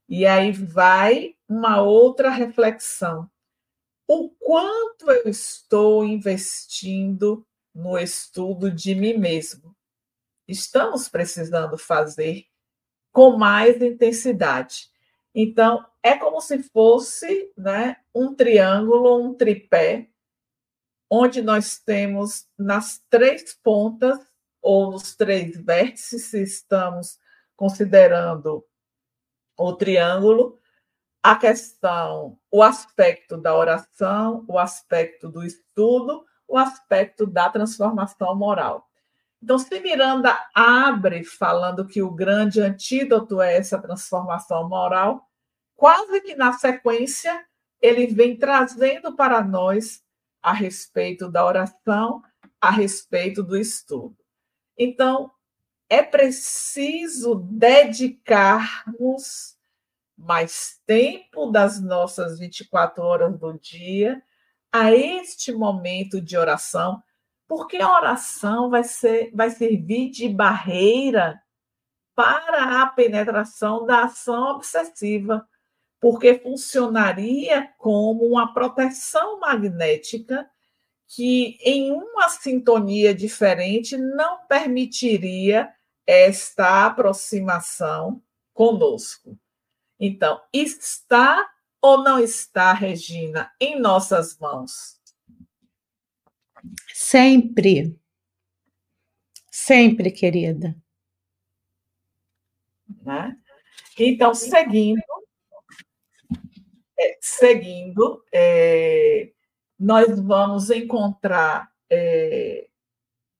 [0.08, 3.30] E aí vai uma outra reflexão.
[4.08, 9.76] O quanto eu estou investindo no estudo de mim mesmo?
[10.48, 12.44] Estamos precisando fazer
[13.12, 14.89] com mais intensidade.
[15.34, 20.08] Então, é como se fosse né, um triângulo, um tripé,
[21.08, 24.18] onde nós temos nas três pontas,
[24.62, 27.18] ou nos três vértices, se estamos
[27.56, 28.64] considerando
[29.58, 30.58] o triângulo,
[31.22, 38.89] a questão, o aspecto da oração, o aspecto do estudo, o aspecto da transformação moral.
[39.42, 45.26] Então, se Miranda abre falando que o grande antídoto é essa transformação moral,
[45.74, 47.46] quase que na sequência,
[47.80, 50.02] ele vem trazendo para nós
[50.42, 52.22] a respeito da oração,
[52.60, 54.16] a respeito do estudo.
[54.76, 55.30] Então,
[55.88, 59.56] é preciso dedicarmos
[60.16, 64.22] mais tempo das nossas 24 horas do dia
[64.70, 67.02] a este momento de oração,
[67.50, 71.42] porque a oração vai, ser, vai servir de barreira
[72.14, 75.44] para a penetração da ação obsessiva,
[75.98, 80.48] porque funcionaria como uma proteção magnética
[81.08, 85.74] que, em uma sintonia diferente, não permitiria
[86.06, 88.22] esta aproximação
[88.54, 89.36] conosco.
[89.98, 91.50] Então, está
[91.82, 94.99] ou não está, Regina, em nossas mãos?
[96.92, 97.98] Sempre.
[99.50, 100.76] Sempre, querida.
[103.02, 103.36] Né?
[103.98, 105.02] Então, seguindo,
[106.98, 109.30] é, seguindo, é,
[109.78, 112.68] nós vamos encontrar é,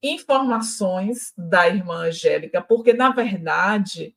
[0.03, 4.17] informações da irmã Angélica, porque, na verdade,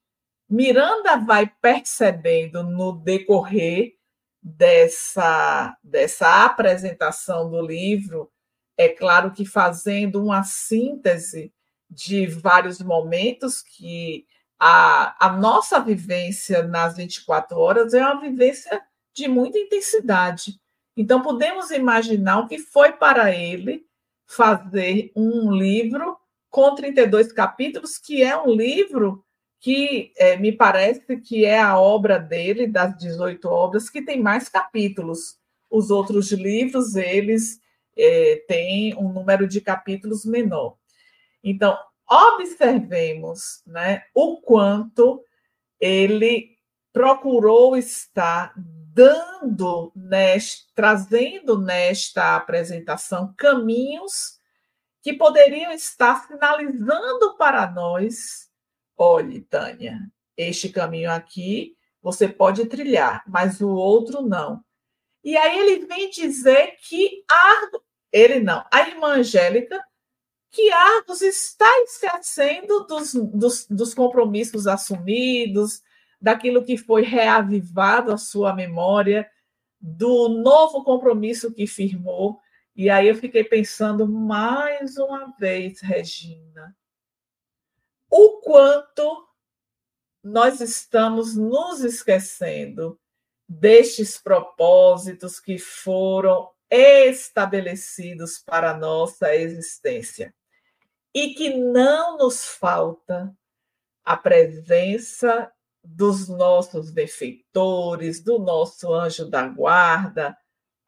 [0.50, 3.96] Miranda vai percebendo no decorrer
[4.42, 8.32] dessa, dessa apresentação do livro,
[8.78, 11.54] é claro que fazendo uma síntese
[11.90, 14.26] de vários momentos que
[14.60, 18.82] a, a nossa vivência nas 24 horas é uma vivência
[19.14, 20.60] de muita intensidade.
[20.96, 23.86] Então, podemos imaginar o que foi para ele
[24.26, 26.18] fazer um livro
[26.50, 29.24] com 32 capítulos, que é um livro
[29.60, 34.50] que é, me parece que é a obra dele, das 18 obras, que tem mais
[34.50, 35.38] capítulos.
[35.70, 37.60] Os outros livros, eles
[37.98, 40.78] é, têm um número de capítulos menor.
[41.44, 41.78] Então,
[42.10, 45.24] observemos né, o quanto
[45.80, 46.58] ele
[46.92, 49.92] procurou estar dando,
[50.76, 54.40] trazendo nesta apresentação caminhos
[55.02, 58.52] que poderiam estar sinalizando para nós
[58.98, 60.00] Olhe, Tânia,
[60.38, 64.64] este caminho aqui você pode trilhar, mas o outro não.
[65.24, 69.82] E aí ele vem dizer que Argos, ele não, a irmã Angélica,
[70.52, 75.82] que Argos está esquecendo dos, dos, dos compromissos assumidos,
[76.22, 79.30] daquilo que foi reavivado à sua memória,
[79.80, 82.40] do novo compromisso que firmou.
[82.76, 86.76] E aí eu fiquei pensando mais uma vez, Regina,
[88.10, 89.28] o quanto
[90.24, 93.00] nós estamos nos esquecendo
[93.60, 100.34] destes propósitos que foram estabelecidos para a nossa existência
[101.14, 103.36] e que não nos falta
[104.04, 105.52] a presença
[105.84, 110.36] dos nossos defeitores, do nosso anjo da guarda,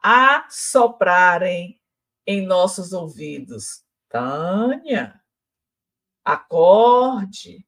[0.02, 1.80] a soprarem
[2.26, 3.84] em nossos ouvidos.
[4.10, 5.22] Tânia,
[6.24, 7.66] acorde,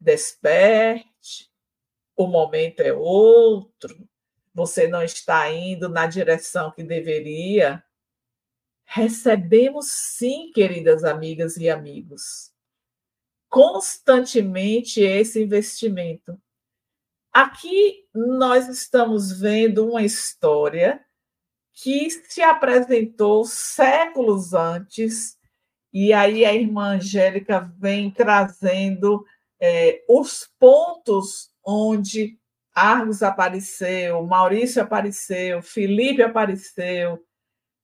[0.00, 1.15] desperte,
[2.16, 4.08] o momento é outro,
[4.54, 7.84] você não está indo na direção que deveria.
[8.86, 12.52] Recebemos sim, queridas amigas e amigos,
[13.48, 16.40] constantemente esse investimento.
[17.32, 21.04] Aqui nós estamos vendo uma história
[21.74, 25.36] que se apresentou séculos antes
[25.92, 29.24] e aí a irmã Angélica vem trazendo
[29.60, 32.38] é, os pontos onde
[32.74, 37.24] Argos apareceu, Maurício apareceu, Felipe apareceu,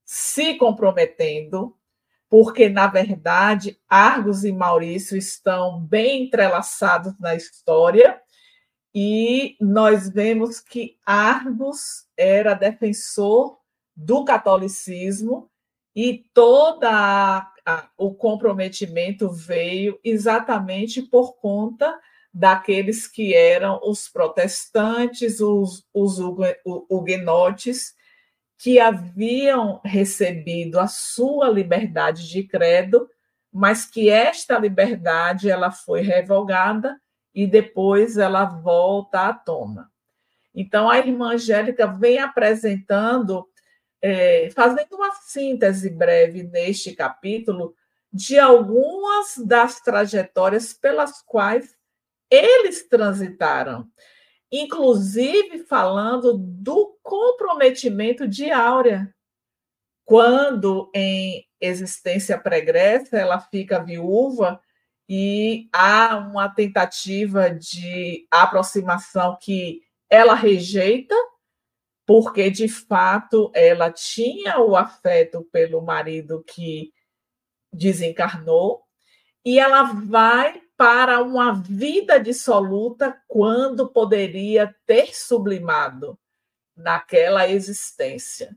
[0.04, 1.76] se comprometendo,
[2.28, 8.20] porque, na verdade, Argos e Maurício estão bem entrelaçados na história,
[8.94, 13.58] e nós vemos que Argos era defensor
[13.96, 15.50] do catolicismo
[15.94, 17.50] E toda
[17.96, 21.98] o comprometimento veio exatamente por conta
[22.32, 26.18] daqueles que eram os protestantes, os, os
[26.88, 27.94] huguenotes,
[28.56, 33.08] que haviam recebido a sua liberdade de credo,
[33.52, 36.98] mas que esta liberdade ela foi revogada
[37.34, 39.90] e depois ela volta à tona.
[40.54, 43.46] Então, a irmã Angélica vem apresentando,
[44.00, 47.74] é, fazendo uma síntese breve neste capítulo
[48.12, 51.74] de algumas das trajetórias pelas quais
[52.32, 53.86] eles transitaram,
[54.50, 59.14] inclusive falando do comprometimento de Áurea,
[60.02, 64.58] quando em existência pregressa ela fica viúva
[65.06, 71.14] e há uma tentativa de aproximação que ela rejeita,
[72.06, 76.92] porque de fato ela tinha o afeto pelo marido que
[77.70, 78.82] desencarnou,
[79.44, 86.18] e ela vai para uma vida dissoluta quando poderia ter sublimado
[86.76, 88.56] naquela existência.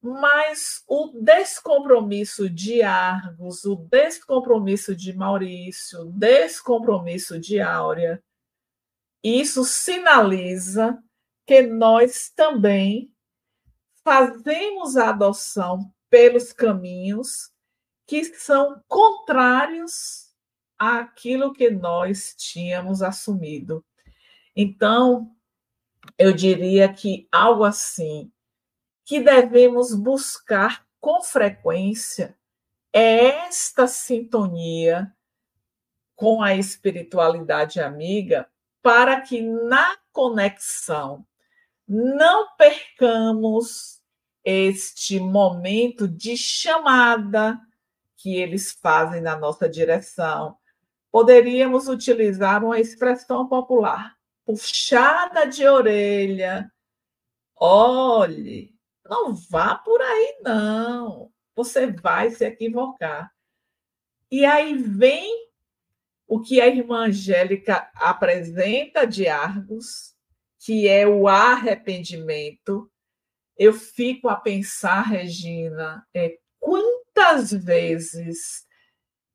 [0.00, 8.22] Mas o descompromisso de Argos, o descompromisso de Maurício, o descompromisso de Áurea,
[9.22, 11.02] isso sinaliza
[11.44, 13.12] que nós também
[14.04, 17.50] fazemos a adoção pelos caminhos
[18.08, 20.34] que são contrários
[20.78, 23.84] aquilo que nós tínhamos assumido.
[24.56, 25.36] Então,
[26.16, 28.32] eu diria que algo assim
[29.04, 32.34] que devemos buscar com frequência
[32.94, 35.14] é esta sintonia
[36.16, 38.48] com a espiritualidade amiga
[38.82, 41.26] para que na conexão
[41.86, 44.00] não percamos
[44.42, 47.60] este momento de chamada
[48.18, 50.58] que eles fazem na nossa direção,
[51.10, 56.70] poderíamos utilizar uma expressão popular, puxada de orelha.
[57.56, 61.32] Olhe, não vá por aí, não.
[61.54, 63.32] Você vai se equivocar.
[64.30, 65.48] E aí vem
[66.26, 70.14] o que a irmã Angélica apresenta de Argos,
[70.58, 72.90] que é o arrependimento.
[73.56, 76.38] Eu fico a pensar, Regina, é,
[77.18, 78.64] quantas vezes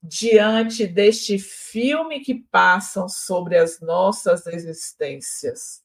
[0.01, 5.83] diante deste filme que passam sobre as nossas existências.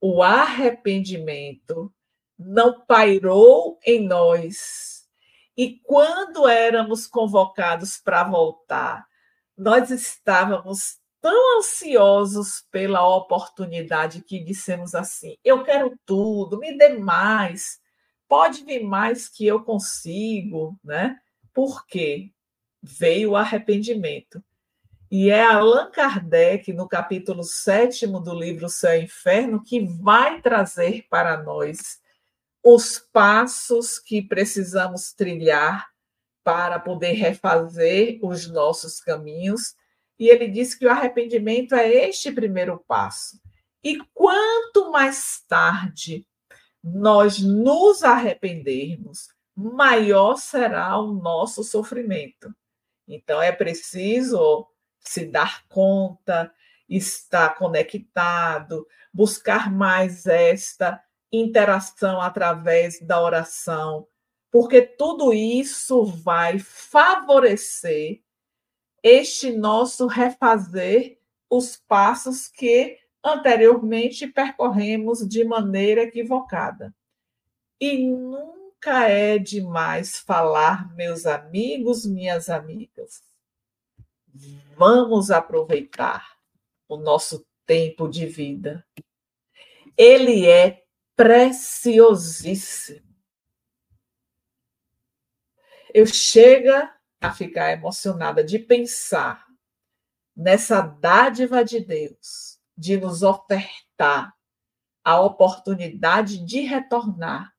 [0.00, 1.92] O arrependimento
[2.38, 5.08] não pairou em nós.
[5.56, 9.04] E quando éramos convocados para voltar,
[9.56, 17.80] nós estávamos tão ansiosos pela oportunidade que dissemos assim: eu quero tudo, me dê mais,
[18.28, 21.18] pode vir mais que eu consigo, né?
[21.52, 22.30] Por quê?
[22.82, 24.42] veio o arrependimento.
[25.10, 31.06] E é Allan Kardec, no capítulo 7 do livro Céu e Inferno, que vai trazer
[31.08, 31.98] para nós
[32.62, 35.88] os passos que precisamos trilhar
[36.44, 39.74] para poder refazer os nossos caminhos.
[40.18, 43.40] E ele diz que o arrependimento é este primeiro passo.
[43.82, 46.26] E quanto mais tarde
[46.94, 52.54] nós nos arrependermos, maior será o nosso sofrimento.
[53.06, 54.66] Então, é preciso
[55.00, 56.52] se dar conta,
[56.88, 64.06] estar conectado, buscar mais esta interação através da oração,
[64.50, 68.22] porque tudo isso vai favorecer
[69.02, 71.18] este nosso refazer
[71.50, 72.98] os passos que
[73.28, 76.94] anteriormente percorremos de maneira equivocada.
[77.80, 83.22] E nunca é demais falar, meus amigos, minhas amigas.
[84.76, 86.36] Vamos aproveitar
[86.88, 88.86] o nosso tempo de vida.
[89.96, 90.84] Ele é
[91.16, 93.06] preciosíssimo.
[95.92, 99.46] Eu chega a ficar emocionada de pensar
[100.36, 104.32] nessa dádiva de Deus de nos ofertar
[105.02, 107.52] a oportunidade de retornar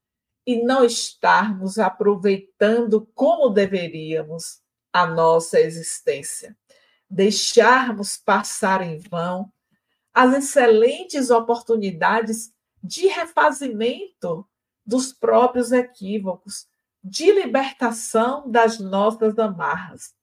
[0.47, 4.61] e não estarmos aproveitando como deveríamos
[4.93, 6.57] a nossa existência.
[7.09, 9.51] Deixarmos passar em vão
[10.13, 14.47] as excelentes oportunidades de refazimento
[14.85, 16.65] dos próprios equívocos,
[17.03, 20.13] de libertação das nossas amarras,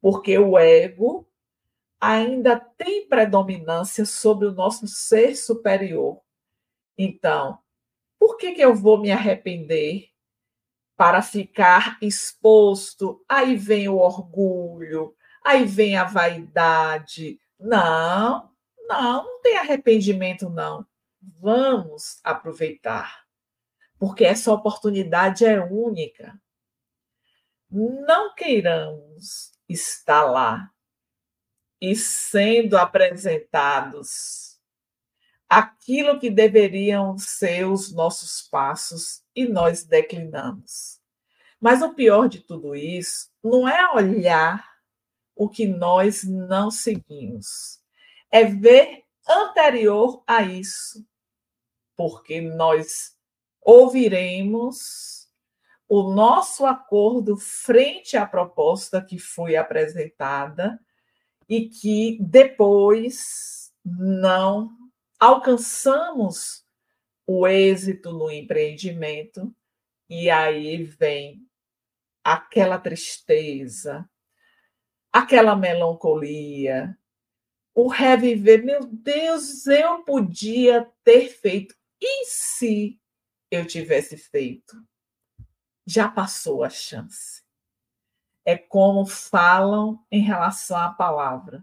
[0.00, 1.27] porque o ego
[2.00, 6.20] ainda tem predominância sobre o nosso ser superior.
[6.96, 7.58] Então,
[8.18, 10.10] por que, que eu vou me arrepender
[10.98, 13.24] para ficar exposto.
[13.28, 17.38] Aí vem o orgulho, aí vem a vaidade.
[17.56, 18.50] Não,
[18.88, 20.84] não, não tem arrependimento, não.
[21.40, 23.24] Vamos aproveitar,
[23.96, 26.36] porque essa oportunidade é única.
[27.70, 30.68] Não queiramos estar lá
[31.80, 34.58] e sendo apresentados
[35.48, 41.00] aquilo que deveriam ser os nossos passos e nós declinamos.
[41.60, 44.68] Mas o pior de tudo isso não é olhar
[45.34, 47.80] o que nós não seguimos,
[48.30, 51.06] é ver anterior a isso,
[51.96, 53.16] porque nós
[53.62, 55.28] ouviremos
[55.88, 60.78] o nosso acordo frente à proposta que foi apresentada
[61.48, 64.70] e que depois não
[65.18, 66.64] alcançamos
[67.26, 69.54] o êxito no empreendimento
[70.08, 71.46] e aí vem
[72.24, 74.08] aquela tristeza,
[75.12, 76.96] aquela melancolia,
[77.74, 78.64] o reviver.
[78.64, 81.74] Meu Deus, eu podia ter feito.
[82.00, 82.98] E se
[83.50, 84.76] eu tivesse feito?
[85.86, 87.42] Já passou a chance.
[88.48, 91.62] É como falam em relação à palavra.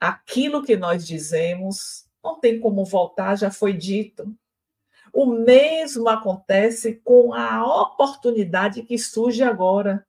[0.00, 4.36] Aquilo que nós dizemos não tem como voltar, já foi dito.
[5.12, 10.04] O mesmo acontece com a oportunidade que surge agora.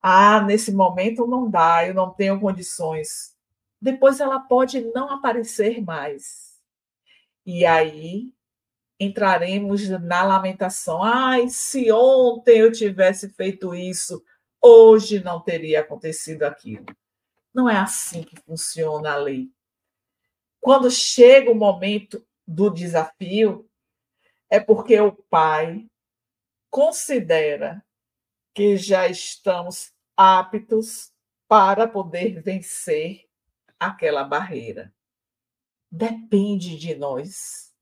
[0.00, 3.36] Ah, nesse momento não dá, eu não tenho condições.
[3.80, 6.62] Depois ela pode não aparecer mais.
[7.44, 8.32] E aí
[9.00, 11.02] entraremos na lamentação.
[11.02, 14.22] Ai, se ontem eu tivesse feito isso,
[14.62, 16.86] hoje não teria acontecido aquilo.
[17.52, 19.50] Não é assim que funciona a lei.
[20.60, 23.68] Quando chega o momento do desafio,
[24.48, 25.86] é porque o pai
[26.70, 27.84] considera
[28.54, 31.12] que já estamos aptos
[31.48, 33.28] para poder vencer
[33.78, 34.94] aquela barreira.
[35.90, 37.74] Depende de nós.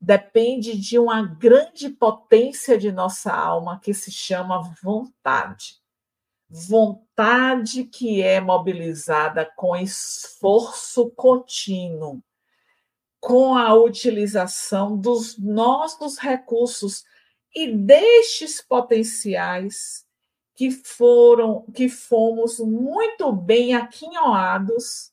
[0.00, 5.83] Depende de uma grande potência de nossa alma que se chama vontade.
[6.48, 12.22] Vontade que é mobilizada com esforço contínuo,
[13.20, 17.04] com a utilização dos nossos recursos
[17.54, 20.04] e destes potenciais
[20.54, 25.12] que foram que fomos muito bem aquinhoados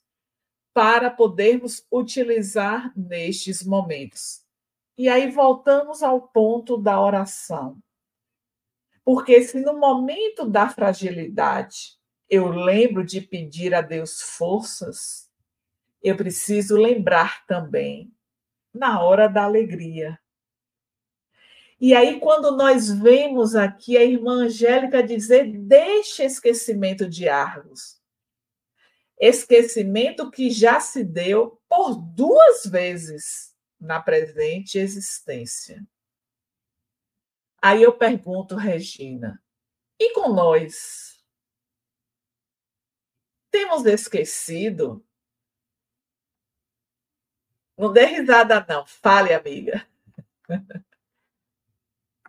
[0.74, 4.42] para podermos utilizar nestes momentos.
[4.98, 7.78] E aí voltamos ao ponto da oração.
[9.04, 11.98] Porque se no momento da fragilidade
[12.30, 15.30] eu lembro de pedir a Deus forças,
[16.02, 18.14] eu preciso lembrar também
[18.74, 20.18] na hora da alegria.
[21.80, 28.00] E aí, quando nós vemos aqui a irmã Angélica dizer: deixe esquecimento de Argos.
[29.20, 35.84] Esquecimento que já se deu por duas vezes na presente existência.
[37.62, 39.42] Aí eu pergunto, Regina,
[40.00, 41.24] e com nós?
[43.52, 45.06] Temos esquecido?
[47.78, 48.86] Não dê risada, não.
[48.86, 49.88] Fale, amiga.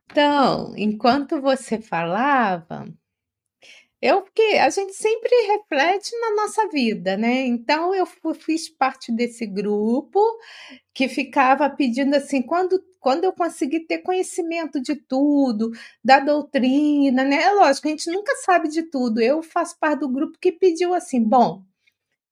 [0.05, 2.87] Então, enquanto você falava,
[4.03, 7.47] eu porque a gente sempre reflete na nossa vida, né?
[7.47, 10.21] Então eu fiz parte desse grupo
[10.95, 15.71] que ficava pedindo assim, quando quando eu conseguir ter conhecimento de tudo,
[16.05, 17.43] da doutrina, né?
[17.43, 19.21] É lógico, a gente nunca sabe de tudo.
[19.21, 21.65] Eu faço parte do grupo que pediu assim, bom,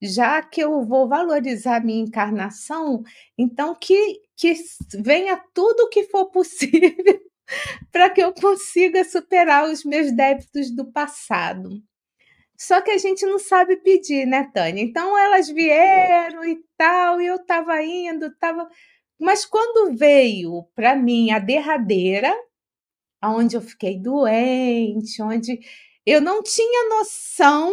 [0.02, 3.02] já que eu vou valorizar a minha encarnação,
[3.38, 4.54] então que que
[5.02, 7.20] venha tudo o que for possível
[7.92, 11.82] para que eu consiga superar os meus débitos do passado.
[12.58, 14.82] Só que a gente não sabe pedir, né, Tânia?
[14.82, 18.68] Então elas vieram e tal, e eu estava indo, estava.
[19.18, 22.34] Mas quando veio para mim a derradeira,
[23.24, 25.58] onde eu fiquei doente, onde
[26.06, 27.72] eu não tinha noção,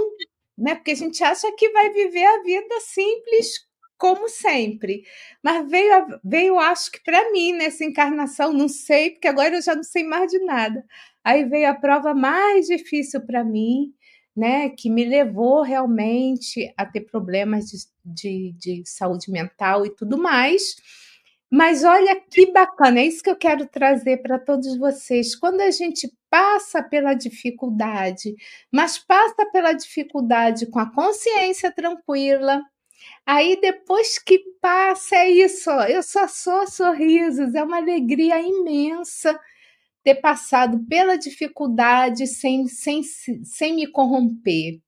[0.58, 0.76] né?
[0.76, 3.67] Porque a gente acha que vai viver a vida simples
[3.98, 5.04] como sempre.
[5.44, 9.76] Mas veio, veio acho que para mim, nessa encarnação, não sei, porque agora eu já
[9.76, 10.86] não sei mais de nada.
[11.24, 13.94] Aí veio a prova mais difícil para mim,
[14.36, 20.18] né, que me levou realmente a ter problemas de, de, de saúde mental e tudo
[20.18, 20.76] mais.
[21.52, 25.36] Mas olha que bacana, é isso que eu quero trazer para todos vocês.
[25.36, 28.36] Quando a gente passa pela dificuldade,
[28.72, 32.62] mas passa pela dificuldade com a consciência tranquila,
[33.26, 39.40] Aí depois que passa, é isso, eu só sou sorrisos, é uma alegria imensa
[40.04, 44.80] ter passado pela dificuldade sem, sem, sem me corromper.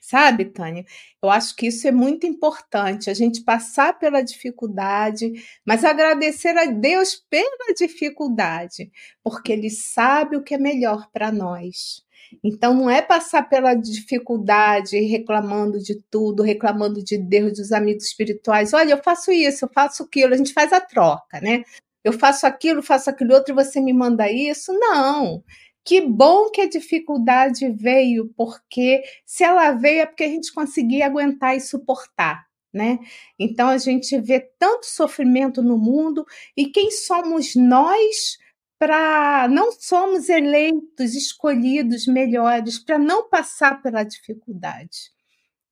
[0.00, 0.84] Sabe, Tânia?
[1.22, 5.32] Eu acho que isso é muito importante, a gente passar pela dificuldade,
[5.64, 8.92] mas agradecer a Deus pela dificuldade,
[9.22, 12.04] porque Ele sabe o que é melhor para nós.
[12.42, 18.72] Então, não é passar pela dificuldade reclamando de tudo, reclamando de Deus, dos amigos espirituais.
[18.72, 21.64] Olha, eu faço isso, eu faço aquilo, a gente faz a troca, né?
[22.02, 24.72] Eu faço aquilo, faço aquilo outro e você me manda isso.
[24.72, 25.42] Não.
[25.84, 31.06] Que bom que a dificuldade veio, porque se ela veio é porque a gente conseguia
[31.06, 32.98] aguentar e suportar, né?
[33.38, 36.24] Então a gente vê tanto sofrimento no mundo
[36.56, 38.38] e quem somos nós
[38.78, 45.12] para não somos eleitos, escolhidos melhores para não passar pela dificuldade.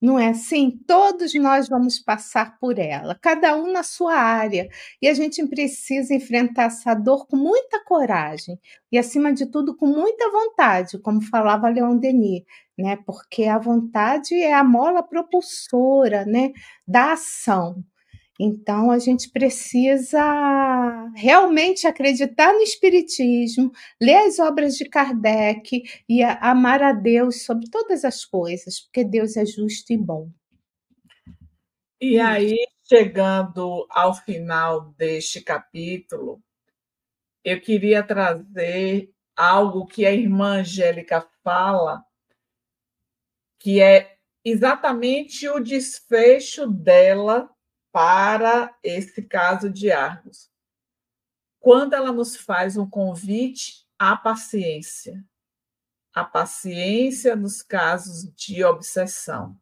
[0.01, 0.81] Não é assim?
[0.87, 4.69] Todos nós vamos passar por ela, cada um na sua área.
[5.01, 8.59] E a gente precisa enfrentar essa dor com muita coragem
[8.91, 12.43] e, acima de tudo, com muita vontade, como falava Leon Denis,
[12.79, 12.97] né?
[13.07, 16.53] Porque a vontade é a mola propulsora, né,
[16.87, 17.85] da ação.
[18.45, 20.21] Então, a gente precisa
[21.15, 23.71] realmente acreditar no Espiritismo,
[24.01, 29.37] ler as obras de Kardec e amar a Deus sobre todas as coisas, porque Deus
[29.37, 30.29] é justo e bom.
[32.01, 36.43] E aí, chegando ao final deste capítulo,
[37.45, 42.05] eu queria trazer algo que a irmã Angélica fala,
[43.61, 47.49] que é exatamente o desfecho dela
[47.93, 50.51] para esse caso de Argos.
[51.61, 55.23] Quando ela nos faz um convite à paciência,
[56.13, 59.57] a paciência nos casos de obsessão.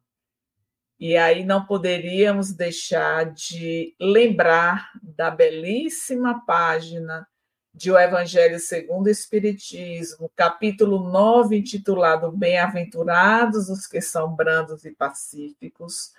[0.99, 7.27] E aí não poderíamos deixar de lembrar da belíssima página
[7.73, 14.91] de O Evangelho segundo o Espiritismo, capítulo 9, intitulado Bem-aventurados os que são brandos e
[14.91, 16.13] pacíficos,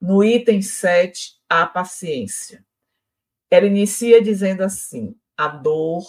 [0.00, 2.66] no item 7, a paciência.
[3.50, 6.04] Ela inicia dizendo assim: a dor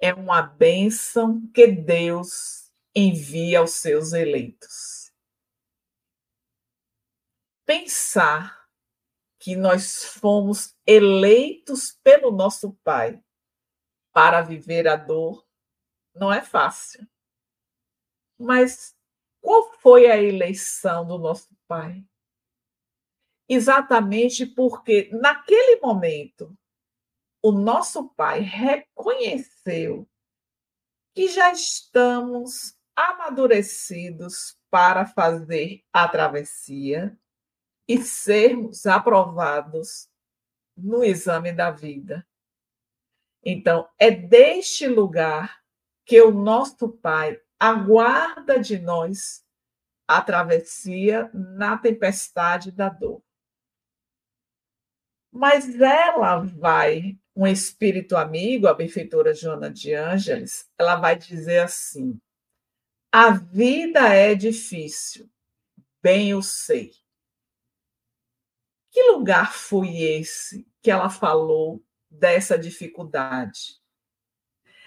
[0.00, 5.12] é uma bênção que Deus envia aos seus eleitos.
[7.64, 8.68] Pensar
[9.38, 13.22] que nós fomos eleitos pelo nosso Pai
[14.12, 15.46] para viver a dor
[16.14, 17.08] não é fácil.
[18.38, 18.94] Mas
[19.40, 22.04] qual foi a eleição do nosso Pai?
[23.54, 26.56] Exatamente porque, naquele momento,
[27.42, 30.08] o nosso pai reconheceu
[31.14, 37.18] que já estamos amadurecidos para fazer a travessia
[37.86, 40.08] e sermos aprovados
[40.76, 42.26] no exame da vida.
[43.44, 45.62] Então, é deste lugar
[46.06, 49.44] que o nosso Pai aguarda de nós
[50.06, 53.22] a travessia na tempestade da dor.
[55.32, 62.20] Mas ela vai, um espírito amigo, a benfeitora Joana de Ângeles, ela vai dizer assim:
[63.10, 65.30] a vida é difícil,
[66.02, 66.92] bem eu sei.
[68.90, 73.80] Que lugar foi esse que ela falou dessa dificuldade?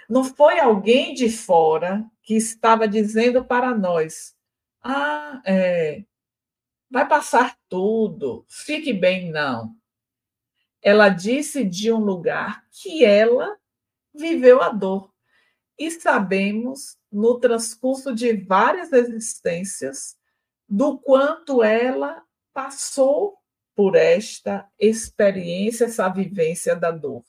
[0.08, 4.36] Não foi alguém de fora que estava dizendo para nós:
[4.84, 6.06] ah, é,
[6.88, 9.76] vai passar tudo, fique bem, não.
[10.86, 13.58] Ela disse de um lugar que ela
[14.14, 15.12] viveu a dor.
[15.80, 20.16] E sabemos, no transcurso de várias existências,
[20.70, 22.24] do quanto ela
[22.54, 23.36] passou
[23.74, 27.26] por esta experiência, essa vivência da dor.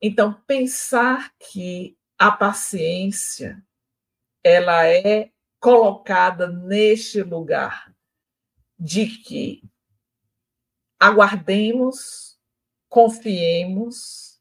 [0.00, 3.60] Então, pensar que a paciência
[4.44, 7.92] ela é colocada neste lugar
[8.78, 9.68] de que
[10.98, 12.38] aguardemos,
[12.88, 14.40] confiemos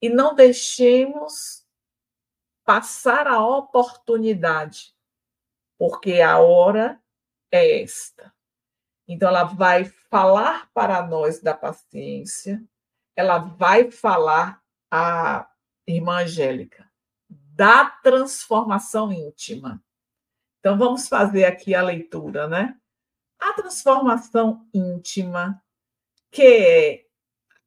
[0.00, 1.66] e não deixemos
[2.64, 4.94] passar a oportunidade,
[5.78, 7.02] porque a hora
[7.50, 8.32] é esta.
[9.08, 12.62] Então, ela vai falar para nós da paciência,
[13.16, 15.50] ela vai falar a
[15.86, 16.88] irmã Angélica
[17.28, 19.82] da transformação íntima.
[20.60, 22.78] Então, vamos fazer aqui a leitura, né?
[23.38, 25.62] A transformação íntima
[26.30, 27.06] que é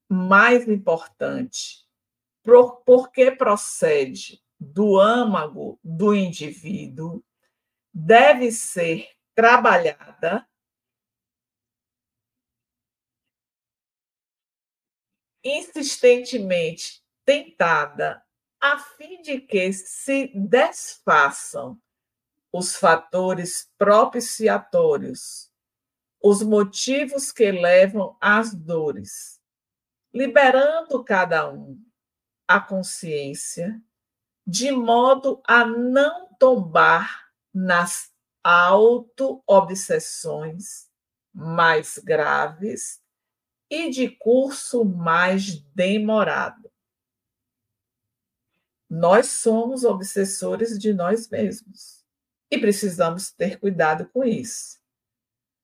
[0.07, 1.85] mais importante,
[2.85, 7.23] porque procede do âmago do indivíduo,
[7.93, 10.47] deve ser trabalhada
[15.43, 18.23] insistentemente tentada
[18.59, 21.77] a fim de que se desfaçam
[22.51, 25.51] os fatores propiciatórios,
[26.23, 29.41] os motivos que levam às dores,
[30.13, 31.77] liberando cada um
[32.47, 33.83] a consciência,
[34.47, 38.09] de modo a não tombar nas
[38.41, 40.89] auto-obsessões
[41.33, 43.01] mais graves
[43.69, 46.71] e de curso mais demorado.
[48.89, 52.05] Nós somos obsessores de nós mesmos
[52.49, 54.81] e precisamos ter cuidado com isso.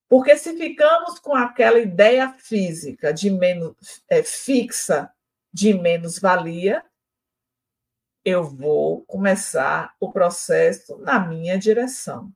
[0.10, 5.14] Porque se ficamos com aquela ideia física de menos é, fixa
[5.54, 6.84] de menos valia,
[8.26, 12.34] eu vou começar o processo na minha direção.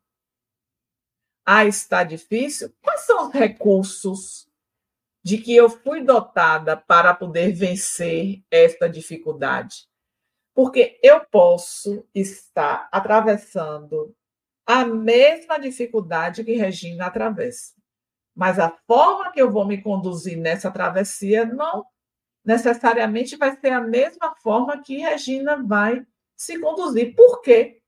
[1.43, 2.73] Ah, está difícil?
[2.81, 4.47] Quais são os recursos
[5.23, 9.87] de que eu fui dotada para poder vencer esta dificuldade?
[10.53, 14.15] Porque eu posso estar atravessando
[14.65, 17.73] a mesma dificuldade que Regina atravessa.
[18.35, 21.85] Mas a forma que eu vou me conduzir nessa travessia não
[22.43, 26.05] necessariamente vai ser a mesma forma que Regina vai
[26.35, 27.15] se conduzir.
[27.15, 27.81] Por quê?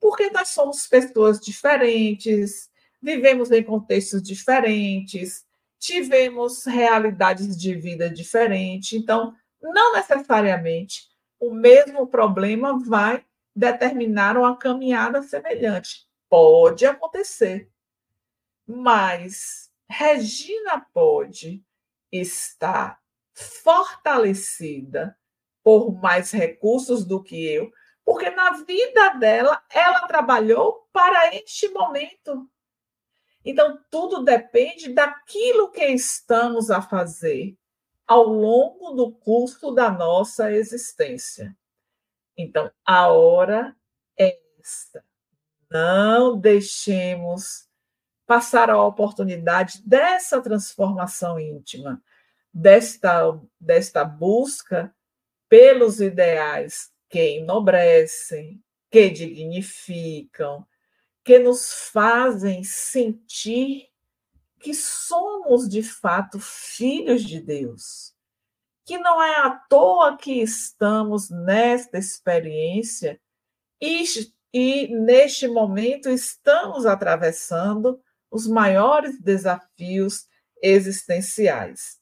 [0.00, 2.70] Porque nós somos pessoas diferentes,
[3.00, 5.44] vivemos em contextos diferentes,
[5.78, 8.92] tivemos realidades de vida diferentes.
[8.92, 11.08] Então, não necessariamente
[11.38, 13.24] o mesmo problema vai
[13.54, 16.09] determinar uma caminhada semelhante.
[16.30, 17.70] Pode acontecer.
[18.66, 21.62] Mas Regina pode
[22.12, 23.02] estar
[23.34, 25.18] fortalecida
[25.62, 27.70] por mais recursos do que eu,
[28.04, 32.48] porque na vida dela ela trabalhou para este momento.
[33.44, 37.56] Então, tudo depende daquilo que estamos a fazer
[38.06, 41.56] ao longo do curso da nossa existência.
[42.36, 43.76] Então, a hora
[44.18, 45.04] é esta.
[45.70, 47.68] Não deixemos
[48.26, 52.02] passar a oportunidade dessa transformação íntima,
[52.52, 54.94] desta, desta busca
[55.48, 60.66] pelos ideais que enobrecem, que dignificam,
[61.24, 63.88] que nos fazem sentir
[64.60, 68.14] que somos de fato filhos de Deus,
[68.84, 73.20] que não é à toa que estamos nesta experiência
[73.80, 74.04] e,
[74.52, 80.26] e neste momento estamos atravessando os maiores desafios
[80.62, 82.00] existenciais.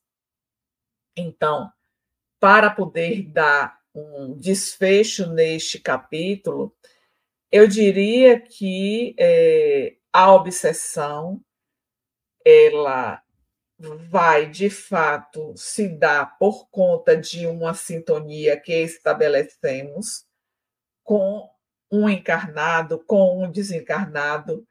[1.16, 1.70] Então,
[2.40, 6.74] para poder dar um desfecho neste capítulo,
[7.50, 11.42] eu diria que é, a obsessão
[12.44, 13.22] ela
[13.78, 20.26] vai de fato se dar por conta de uma sintonia que estabelecemos
[21.04, 21.48] com
[21.90, 24.66] um encarnado, com um desencarnado,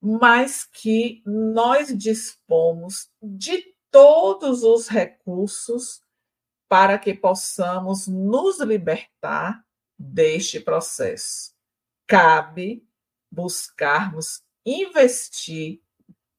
[0.00, 6.02] mas que nós dispomos de todos os recursos
[6.68, 9.64] para que possamos nos libertar
[9.98, 11.54] deste processo.
[12.06, 12.86] Cabe
[13.30, 15.80] buscarmos investir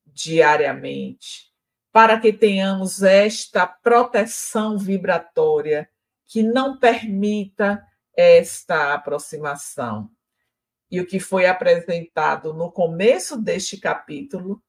[0.06, 1.52] diariamente,
[1.92, 5.90] para que tenhamos esta proteção vibratória
[6.26, 10.10] que não permita esta aproximação.
[10.90, 14.62] E o que foi apresentado no começo deste capítulo,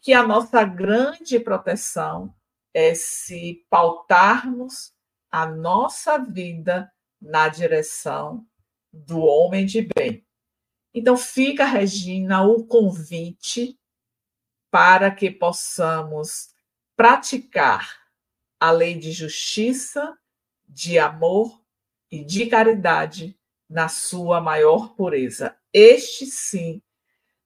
[0.00, 2.34] que a nossa grande proteção
[2.72, 4.92] é se pautarmos
[5.30, 6.90] a nossa vida
[7.20, 8.46] na direção
[8.92, 10.24] do homem de bem.
[10.94, 13.78] Então, fica, Regina, o convite
[14.70, 16.54] para que possamos
[16.96, 18.08] praticar
[18.60, 20.16] a lei de justiça,
[20.66, 21.62] de amor
[22.10, 23.38] e de caridade
[23.68, 25.57] na sua maior pureza.
[25.72, 26.82] Este sim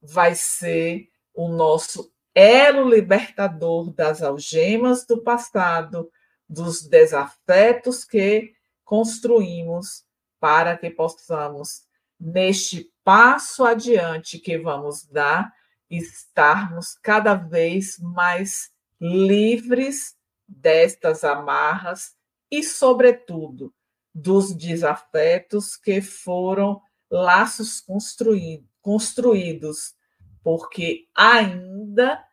[0.01, 6.11] vai ser o nosso elo libertador das algemas do passado,
[6.49, 8.55] dos desafetos que
[8.85, 10.05] construímos
[10.39, 11.83] para que possamos,
[12.19, 15.53] neste passo adiante que vamos dar,
[15.89, 18.71] estarmos cada vez mais
[19.01, 20.17] livres
[20.47, 22.15] destas amarras
[22.51, 23.75] e, sobretudo,
[24.15, 26.81] dos desafetos que foram
[27.13, 29.95] laços construídos, construídos
[30.43, 32.27] porque ainda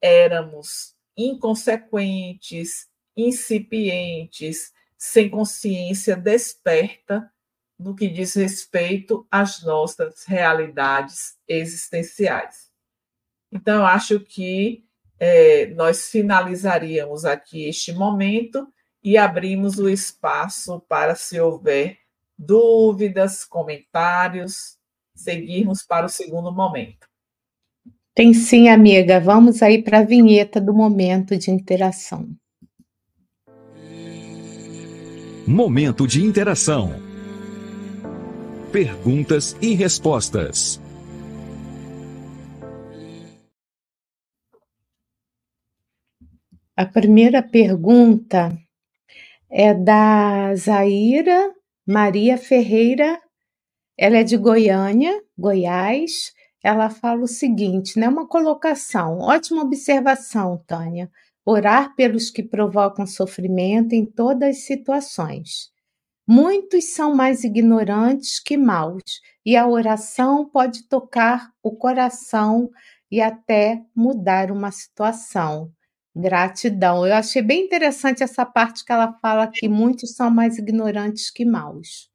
[0.00, 7.32] éramos inconsequentes, incipientes, sem consciência desperta
[7.78, 12.70] no que diz respeito às nossas realidades existenciais.
[13.50, 14.84] Então, acho que
[15.18, 18.70] é, nós finalizaríamos aqui este momento
[19.02, 21.99] e abrimos o espaço para, se houver
[22.40, 24.78] dúvidas, comentários,
[25.14, 27.06] seguirmos para o segundo momento.
[28.14, 29.20] Tem sim, amiga.
[29.20, 32.28] Vamos aí para a vinheta do momento de interação.
[35.46, 36.94] Momento de interação.
[38.72, 40.80] Perguntas e respostas.
[46.76, 48.56] A primeira pergunta
[49.50, 51.54] é da Zaira
[51.90, 53.20] Maria Ferreira.
[53.98, 56.32] Ela é de Goiânia, Goiás.
[56.62, 58.08] Ela fala o seguinte, né?
[58.08, 59.18] Uma colocação.
[59.18, 61.10] Ótima observação, Tânia.
[61.44, 65.72] Orar pelos que provocam sofrimento em todas as situações.
[66.24, 69.02] Muitos são mais ignorantes que maus,
[69.44, 72.70] e a oração pode tocar o coração
[73.10, 75.72] e até mudar uma situação.
[76.20, 77.06] Gratidão.
[77.06, 81.44] Eu achei bem interessante essa parte que ela fala que muitos são mais ignorantes que
[81.44, 82.10] maus.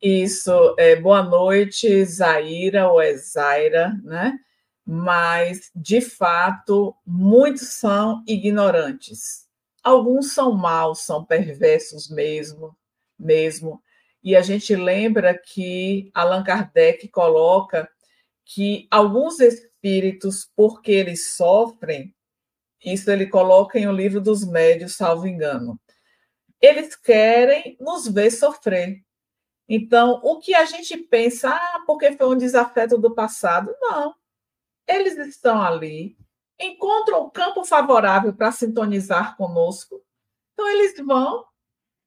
[0.00, 4.38] Isso, é, boa noite, Zaira ou é Zaira, né?
[4.86, 9.46] Mas, de fato, muitos são ignorantes.
[9.82, 12.76] Alguns são maus, são perversos mesmo,
[13.18, 13.82] mesmo.
[14.22, 17.88] E a gente lembra que Allan Kardec coloca
[18.44, 22.14] que alguns espíritos, porque eles sofrem,
[22.84, 25.78] isso ele coloca em O Livro dos Médios, salvo engano.
[26.60, 29.02] Eles querem nos ver sofrer.
[29.68, 34.14] Então, o que a gente pensa, ah, porque foi um desafeto do passado, não.
[34.86, 36.16] Eles estão ali,
[36.58, 40.02] encontram um campo favorável para sintonizar conosco.
[40.52, 41.46] Então, eles vão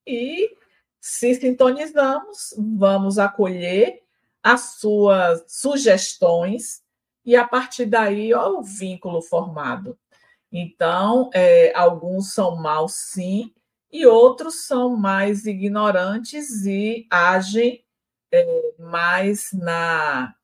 [0.05, 0.55] e,
[0.99, 4.03] se sintonizamos, vamos acolher
[4.43, 6.84] as suas sugestões
[7.26, 9.97] e, a partir daí, ó, o vínculo formado.
[10.55, 13.51] Então, é, alguns são maus, sim,
[13.91, 17.83] e outros são mais ignorantes e agem
[18.31, 20.35] é, mais na,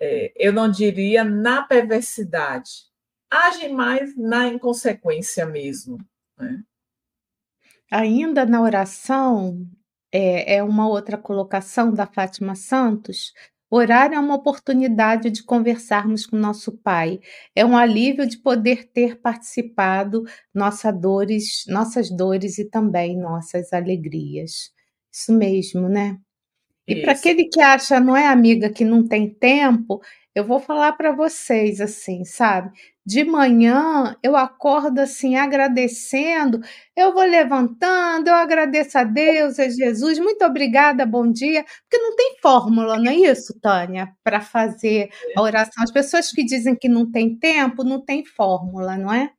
[0.00, 2.70] é, eu não diria na perversidade,
[3.30, 5.98] agem mais na inconsequência mesmo.
[6.38, 6.64] Né?
[7.90, 9.66] Ainda na oração,
[10.10, 13.34] é, é uma outra colocação da Fátima Santos,
[13.76, 17.18] Orar é uma oportunidade de conversarmos com nosso Pai.
[17.56, 20.22] É um alívio de poder ter participado
[20.54, 24.70] nossa dores, nossas dores e também nossas alegrias.
[25.12, 26.16] Isso mesmo, né?
[26.86, 30.00] E para aquele que acha, não é amiga, que não tem tempo,
[30.34, 32.70] eu vou falar para vocês assim, sabe?
[33.06, 36.60] De manhã eu acordo assim agradecendo,
[36.96, 42.16] eu vou levantando, eu agradeço a Deus, a Jesus, muito obrigada, bom dia, porque não
[42.16, 45.84] tem fórmula, não é isso, Tânia, para fazer a oração.
[45.84, 49.30] As pessoas que dizem que não tem tempo, não tem fórmula, não é?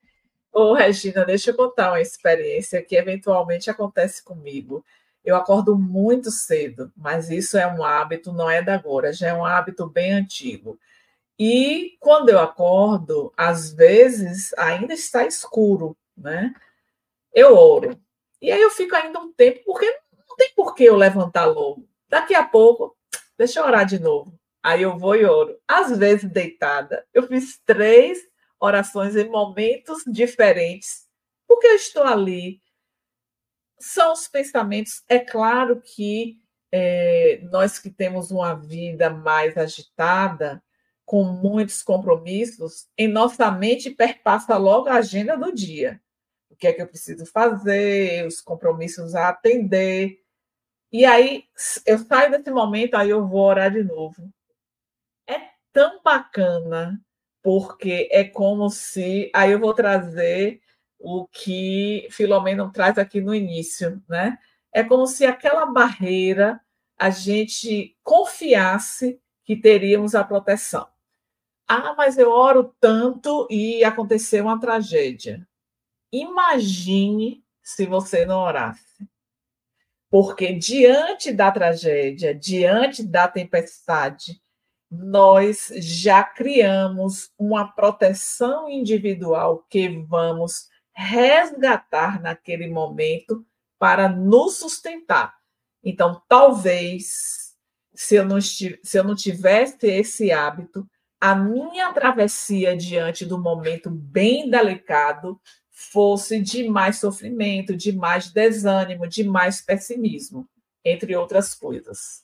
[0.54, 4.86] Ô, Regina, deixa eu contar uma experiência que eventualmente acontece comigo.
[5.24, 9.34] Eu acordo muito cedo, mas isso é um hábito, não é da agora, já é
[9.34, 10.80] um hábito bem antigo.
[11.38, 16.54] E quando eu acordo, às vezes ainda está escuro, né?
[17.34, 18.00] Eu oro.
[18.42, 19.86] E aí eu fico ainda um tempo, porque
[20.28, 21.88] não tem por que eu levantar logo.
[22.08, 22.96] Daqui a pouco,
[23.38, 24.38] deixa eu orar de novo.
[24.64, 25.60] Aí eu vou e oro.
[25.68, 27.06] Às vezes deitada.
[27.14, 28.20] Eu fiz três
[28.60, 31.08] orações em momentos diferentes,
[31.48, 32.62] porque eu estou ali
[33.80, 35.04] são os pensamentos.
[35.08, 36.40] É claro que
[36.72, 40.62] é, nós que temos uma vida mais agitada,
[41.06, 46.02] com muitos compromissos, em nossa mente perpassa logo a agenda do dia.
[46.50, 50.20] O que é que eu preciso fazer, os compromissos a atender.
[50.92, 51.46] E aí
[51.86, 54.32] eu saio desse momento, aí eu vou orar de novo.
[55.28, 57.00] É tão bacana,
[57.44, 59.30] porque é como se.
[59.34, 60.62] Aí eu vou trazer
[60.98, 64.38] o que Filomeno traz aqui no início, né?
[64.74, 66.60] É como se aquela barreira
[66.98, 70.95] a gente confiasse que teríamos a proteção.
[71.68, 75.48] Ah, mas eu oro tanto e aconteceu uma tragédia.
[76.12, 79.08] Imagine se você não orasse.
[80.10, 84.40] Porque diante da tragédia, diante da tempestade,
[84.90, 93.46] nós já criamos uma proteção individual que vamos resgatar naquele momento
[93.78, 95.36] para nos sustentar.
[95.84, 97.56] Então, talvez,
[97.94, 100.88] se eu não, se eu não tivesse esse hábito,
[101.26, 109.08] a minha travessia diante do momento bem delicado fosse de mais sofrimento, de mais desânimo,
[109.08, 110.48] de mais pessimismo,
[110.86, 112.24] entre outras coisas.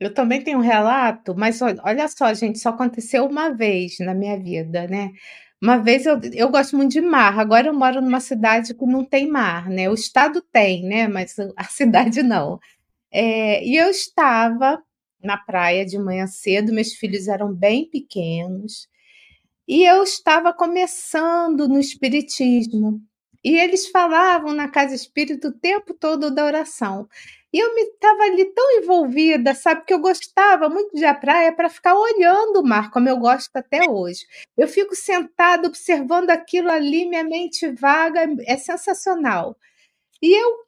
[0.00, 4.38] Eu também tenho um relato, mas olha só, gente, só aconteceu uma vez na minha
[4.38, 5.10] vida, né?
[5.60, 9.04] Uma vez eu, eu gosto muito de mar, agora eu moro numa cidade que não
[9.04, 9.90] tem mar, né?
[9.90, 11.06] O estado tem, né?
[11.06, 12.58] Mas a cidade não.
[13.12, 14.82] É, e eu estava
[15.22, 18.88] na praia de manhã cedo, meus filhos eram bem pequenos,
[19.66, 23.02] e eu estava começando no Espiritismo.
[23.44, 27.08] E eles falavam na casa espírita o tempo todo da oração.
[27.52, 31.52] E eu me estava ali tão envolvida, sabe, que eu gostava muito de à praia
[31.52, 34.26] para ficar olhando o mar, como eu gosto até hoje.
[34.56, 39.56] Eu fico sentada observando aquilo ali, minha mente vaga, é sensacional.
[40.22, 40.67] E eu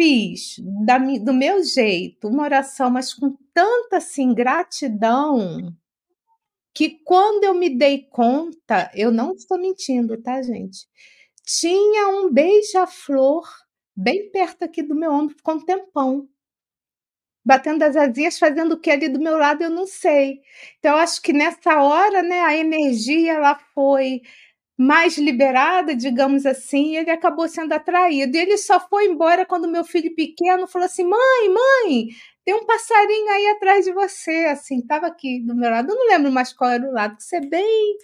[0.00, 5.76] fiz da, do meu jeito uma oração, mas com tanta assim, gratidão,
[6.74, 10.88] que quando eu me dei conta, eu não estou mentindo, tá, gente?
[11.44, 13.46] Tinha um beija-flor
[13.94, 16.26] bem perto aqui do meu ombro, com um tempão.
[17.44, 20.40] Batendo as asinhas, fazendo o que ali do meu lado, eu não sei.
[20.78, 24.22] Então, eu acho que nessa hora, né, a energia ela foi
[24.80, 28.34] mais liberada, digamos assim, ele acabou sendo atraído.
[28.34, 32.08] E ele só foi embora quando meu filho pequeno falou assim: mãe, mãe,
[32.46, 35.90] tem um passarinho aí atrás de você, assim, estava aqui do meu lado.
[35.90, 37.96] Eu não lembro mais qual era o lado, você é bem,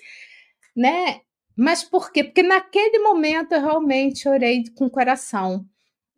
[0.77, 1.21] né?
[1.57, 2.23] Mas por quê?
[2.25, 5.65] Porque naquele momento eu realmente orei com o coração.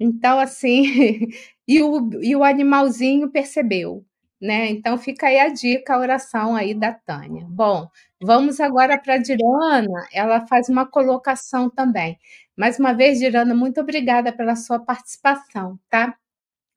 [0.00, 0.82] Então, assim,
[1.68, 4.04] e, o, e o animalzinho percebeu,
[4.40, 4.70] né?
[4.70, 7.46] Então fica aí a dica, a oração aí da Tânia.
[7.48, 7.88] Bom,
[8.20, 12.18] vamos agora para a Dirana, ela faz uma colocação também.
[12.56, 16.16] Mais uma vez, Dirana, muito obrigada pela sua participação, tá?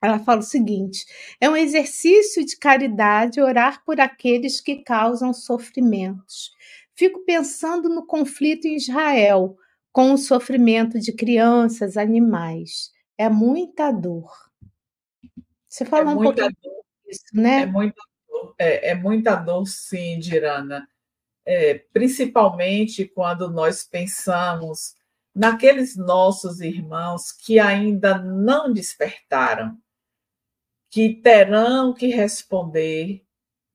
[0.03, 1.05] Ela fala o seguinte:
[1.39, 6.51] é um exercício de caridade orar por aqueles que causam sofrimentos
[7.01, 9.57] Fico pensando no conflito em Israel,
[9.91, 12.91] com o sofrimento de crianças, animais.
[13.18, 14.32] É muita dor.
[15.68, 16.51] Você falou é um pouco dor,
[17.12, 17.64] disso, né?
[17.64, 18.01] É muita
[18.57, 20.88] é, é muita dor sim, Dirana.
[21.45, 24.95] É, principalmente quando nós pensamos
[25.34, 29.78] naqueles nossos irmãos que ainda não despertaram,
[30.89, 33.26] que terão que responder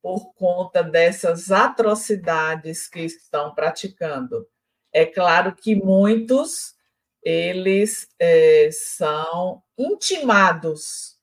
[0.03, 4.47] por conta dessas atrocidades que estão praticando.
[4.93, 6.77] É claro que muitos
[7.23, 11.16] eles é, são intimados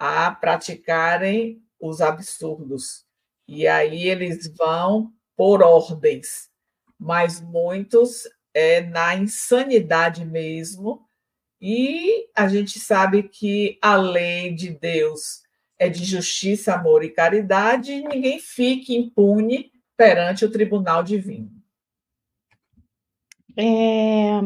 [0.00, 3.04] a praticarem os absurdos
[3.52, 6.48] e aí eles vão por ordens,
[6.96, 8.22] mas muitos
[8.54, 11.04] é na insanidade mesmo.
[11.60, 15.42] E a gente sabe que a lei de Deus
[15.76, 21.50] é de justiça, amor e caridade, e ninguém fique impune perante o tribunal divino.
[23.56, 24.38] É,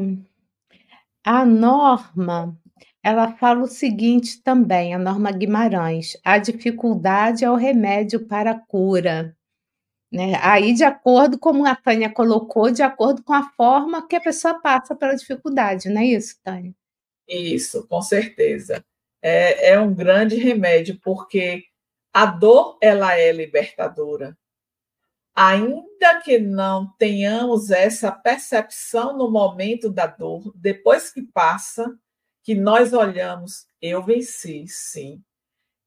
[1.22, 2.58] a norma,
[3.04, 8.58] ela fala o seguinte também, a norma Guimarães: a dificuldade é o remédio para a
[8.58, 9.36] cura.
[10.10, 10.34] Né?
[10.42, 14.60] Aí, de acordo como a Tânia colocou, de acordo com a forma que a pessoa
[14.60, 16.74] passa pela dificuldade, não é isso, Tânia?
[17.28, 18.84] Isso, com certeza
[19.24, 21.64] é, é um grande remédio, porque
[22.12, 24.36] a dor ela é libertadora.
[25.34, 31.98] Ainda que não tenhamos essa percepção no momento da dor, depois que passa,
[32.44, 35.24] que nós olhamos, eu venci, sim.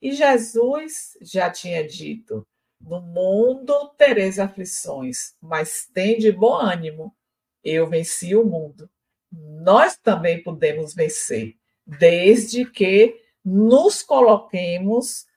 [0.01, 2.45] E Jesus já tinha dito:
[2.82, 7.16] no mundo tereis aflições, mas tem de bom ânimo,
[7.64, 8.89] eu venci o mundo.
[9.32, 11.55] Nós também podemos vencer,
[11.86, 15.28] desde que nos coloquemos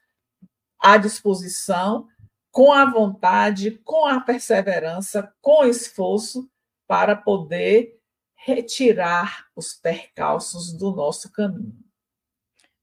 [0.79, 2.07] à disposição
[2.51, 6.49] com a vontade, com a perseverança, com esforço
[6.87, 8.00] para poder
[8.43, 11.77] retirar os percalços do nosso caminho.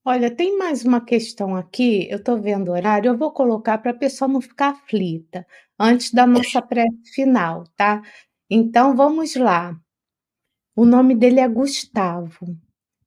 [0.05, 3.91] Olha, tem mais uma questão aqui, eu estou vendo o horário, eu vou colocar para
[3.91, 5.47] a pessoa não ficar aflita
[5.79, 8.01] antes da nossa prece final, tá?
[8.49, 9.79] Então vamos lá.
[10.75, 12.57] O nome dele é Gustavo.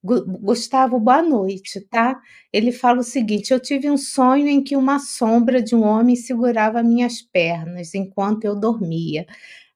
[0.03, 2.19] Gustavo, boa noite, tá?
[2.52, 6.15] Ele fala o seguinte: eu tive um sonho em que uma sombra de um homem
[6.15, 9.26] segurava minhas pernas enquanto eu dormia.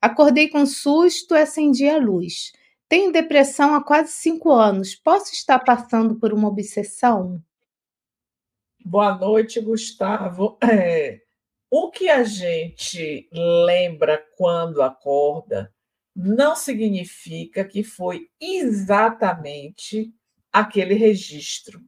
[0.01, 2.51] Acordei com susto e acendi a luz.
[2.95, 4.95] Tenho depressão há quase cinco anos.
[4.95, 7.43] Posso estar passando por uma obsessão?
[8.85, 10.57] Boa noite, Gustavo.
[10.63, 11.19] É,
[11.69, 15.73] o que a gente lembra quando acorda
[16.15, 20.13] não significa que foi exatamente
[20.49, 21.81] aquele registro,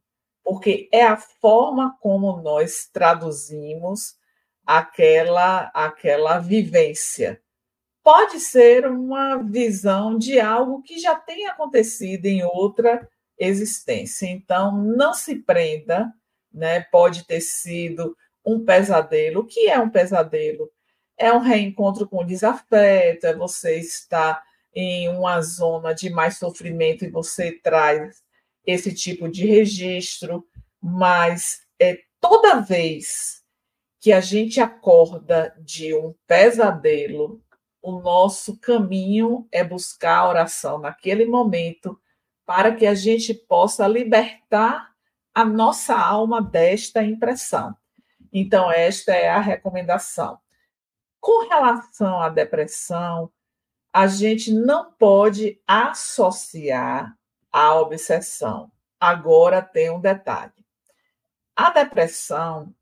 [0.44, 4.14] porque é a forma como nós traduzimos
[4.62, 7.42] aquela aquela vivência.
[8.08, 13.06] Pode ser uma visão de algo que já tem acontecido em outra
[13.38, 14.26] existência.
[14.26, 16.10] Então, não se prenda,
[16.50, 16.80] né?
[16.80, 19.40] Pode ter sido um pesadelo.
[19.40, 20.70] O que é um pesadelo?
[21.18, 24.40] é um reencontro com desafeto, é você estar
[24.72, 28.22] em uma zona de mais sofrimento e você traz
[28.64, 30.46] esse tipo de registro,
[30.80, 33.42] mas é, toda vez
[34.00, 37.42] que a gente acorda de um pesadelo,
[37.82, 41.98] o nosso caminho é buscar a oração naquele momento
[42.44, 44.92] para que a gente possa libertar
[45.34, 47.76] a nossa alma desta impressão.
[48.32, 50.38] Então, esta é a recomendação.
[51.20, 53.30] Com relação à depressão,
[53.92, 57.16] a gente não pode associar
[57.52, 58.70] a obsessão.
[59.00, 60.52] Agora tem um detalhe.
[61.54, 62.74] A depressão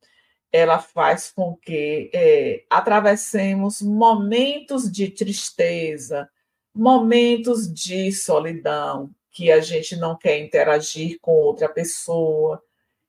[0.56, 6.30] ela faz com que é, atravessemos momentos de tristeza,
[6.74, 12.62] momentos de solidão, que a gente não quer interagir com outra pessoa.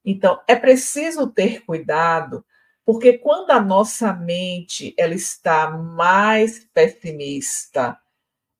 [0.04, 2.46] Então, é preciso ter cuidado,
[2.86, 7.98] porque quando a nossa mente ela está mais pessimista,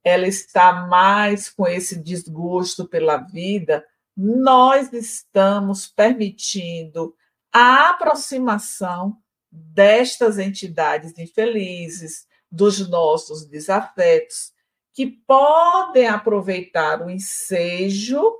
[0.02, 3.86] ela está mais com esse desgosto pela vida,
[4.16, 7.14] nós estamos permitindo
[7.60, 9.18] a aproximação
[9.52, 14.54] destas entidades infelizes, dos nossos desafetos,
[14.94, 18.38] que podem aproveitar o ensejo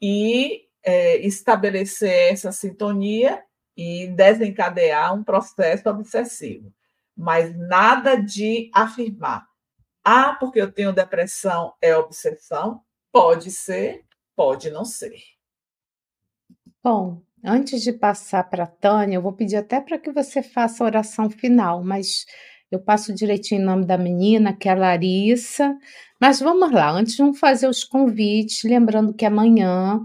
[0.00, 3.44] e é, estabelecer essa sintonia
[3.76, 6.72] e desencadear um processo obsessivo.
[7.14, 9.46] Mas nada de afirmar.
[10.02, 12.82] Ah, porque eu tenho depressão, é obsessão?
[13.12, 15.22] Pode ser, pode não ser.
[16.82, 20.82] Bom, Antes de passar para a Tânia, eu vou pedir até para que você faça
[20.82, 22.24] a oração final, mas
[22.70, 25.76] eu passo direitinho o nome da menina, que é Larissa.
[26.18, 30.00] Mas vamos lá, antes vamos fazer os convites, lembrando que amanhã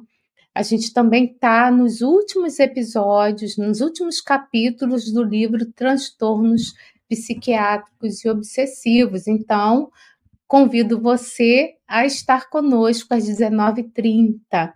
[0.54, 6.74] a gente também está nos últimos episódios, nos últimos capítulos do livro Transtornos
[7.08, 9.28] Psiquiátricos e Obsessivos.
[9.28, 9.90] Então,
[10.46, 14.74] convido você a estar conosco às 19h30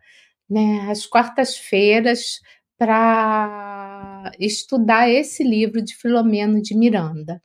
[0.53, 2.39] né, às quartas-feiras
[2.77, 7.41] para estudar esse livro de Filomeno de Miranda.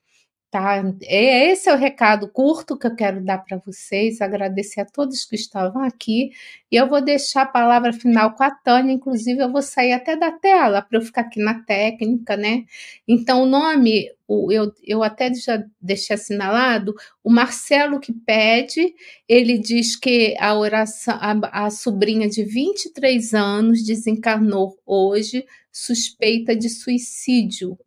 [0.51, 0.83] Tá?
[1.03, 5.27] É, esse é o recado curto que eu quero dar para vocês, agradecer a todos
[5.27, 6.31] que estavam aqui,
[6.73, 10.17] e eu vou deixar a palavra final com a Tânia, inclusive eu vou sair até
[10.17, 12.65] da tela para eu ficar aqui na técnica, né?
[13.07, 18.95] Então, o nome, eu, eu até já deixei assinalado, o Marcelo que pede,
[19.29, 26.71] ele diz que a oração, a, a sobrinha de 23 anos desencarnou hoje, suspeita de
[26.71, 27.79] suicídio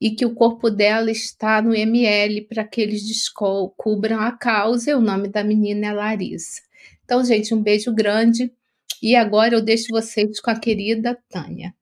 [0.00, 4.94] e que o corpo dela está no ML para que eles descubram a causa e
[4.94, 6.62] o nome da menina é Larissa.
[7.04, 8.50] Então, gente, um beijo grande
[9.02, 11.74] e agora eu deixo vocês com a querida Tânia.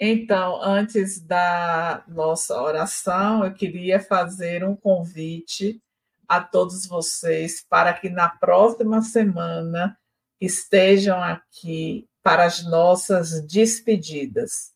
[0.00, 5.80] Então, antes da nossa oração, eu queria fazer um convite
[6.26, 9.96] a todos vocês para que na próxima semana
[10.40, 14.71] estejam aqui para as nossas despedidas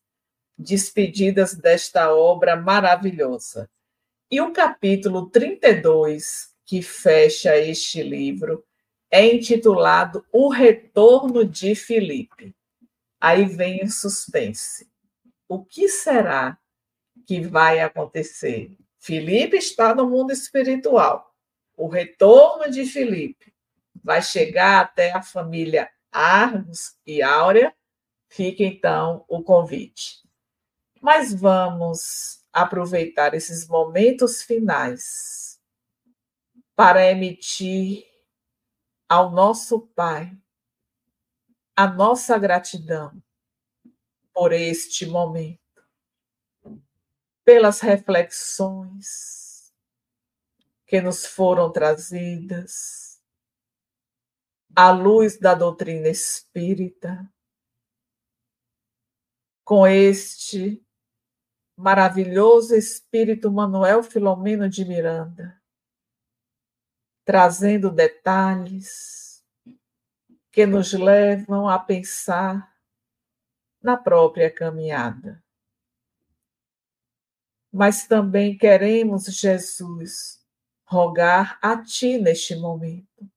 [0.58, 3.68] despedidas desta obra maravilhosa.
[4.30, 8.64] E o capítulo 32, que fecha este livro,
[9.10, 12.54] é intitulado O Retorno de Filipe.
[13.20, 14.90] Aí vem o suspense.
[15.48, 16.58] O que será
[17.26, 18.76] que vai acontecer?
[18.98, 21.32] Filipe está no mundo espiritual.
[21.76, 23.54] O retorno de Filipe
[24.02, 27.72] vai chegar até a família Argos e Áurea.
[28.28, 30.25] Fica então o convite.
[31.00, 35.60] Mas vamos aproveitar esses momentos finais
[36.74, 38.04] para emitir
[39.08, 40.36] ao nosso Pai
[41.76, 43.22] a nossa gratidão
[44.32, 45.60] por este momento,
[47.44, 49.72] pelas reflexões
[50.86, 53.22] que nos foram trazidas,
[54.74, 57.30] à luz da doutrina espírita,
[59.64, 60.85] com este
[61.76, 65.60] maravilhoso espírito Manuel Filomeno de Miranda,
[67.24, 69.44] trazendo detalhes
[70.50, 72.74] que nos levam a pensar
[73.82, 75.44] na própria caminhada.
[77.70, 80.42] Mas também queremos, Jesus,
[80.86, 83.30] rogar a Ti neste momento,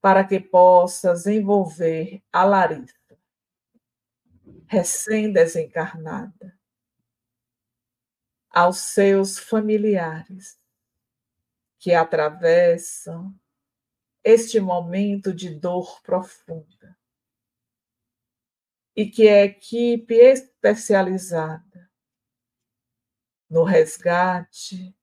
[0.00, 3.18] para que possas envolver a Larissa,
[4.66, 6.55] recém-desencarnada,
[8.56, 10.58] aos seus familiares
[11.78, 13.38] que atravessam
[14.24, 16.98] este momento de dor profunda
[18.96, 21.90] e que a equipe especializada
[23.46, 24.96] no resgate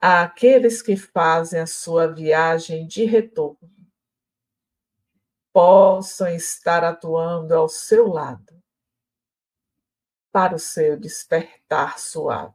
[0.00, 3.70] àqueles que fazem a sua viagem de retorno
[5.52, 8.61] possam estar atuando ao seu lado
[10.32, 12.54] para o seu despertar suave.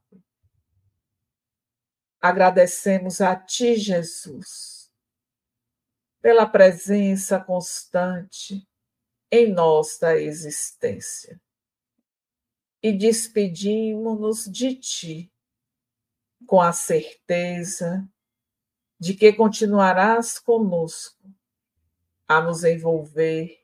[2.19, 4.91] Agradecemos a Ti, Jesus,
[6.19, 8.67] pela presença constante
[9.31, 11.39] em nossa existência.
[12.81, 15.31] E despedimos-nos de Ti
[16.47, 18.07] com a certeza
[18.99, 21.31] de que continuarás conosco
[22.27, 23.63] a nos envolver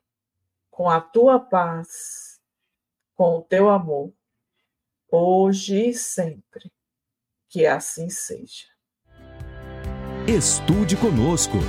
[0.70, 2.33] com a tua paz,
[3.24, 4.12] com o teu amor,
[5.10, 6.70] hoje e sempre.
[7.48, 8.66] Que assim seja.
[10.28, 11.60] Estude conosco.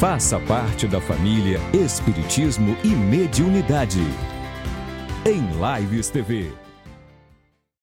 [0.00, 4.00] Faça parte da família Espiritismo e Mediunidade.
[5.24, 5.40] Em
[5.80, 6.67] Lives TV.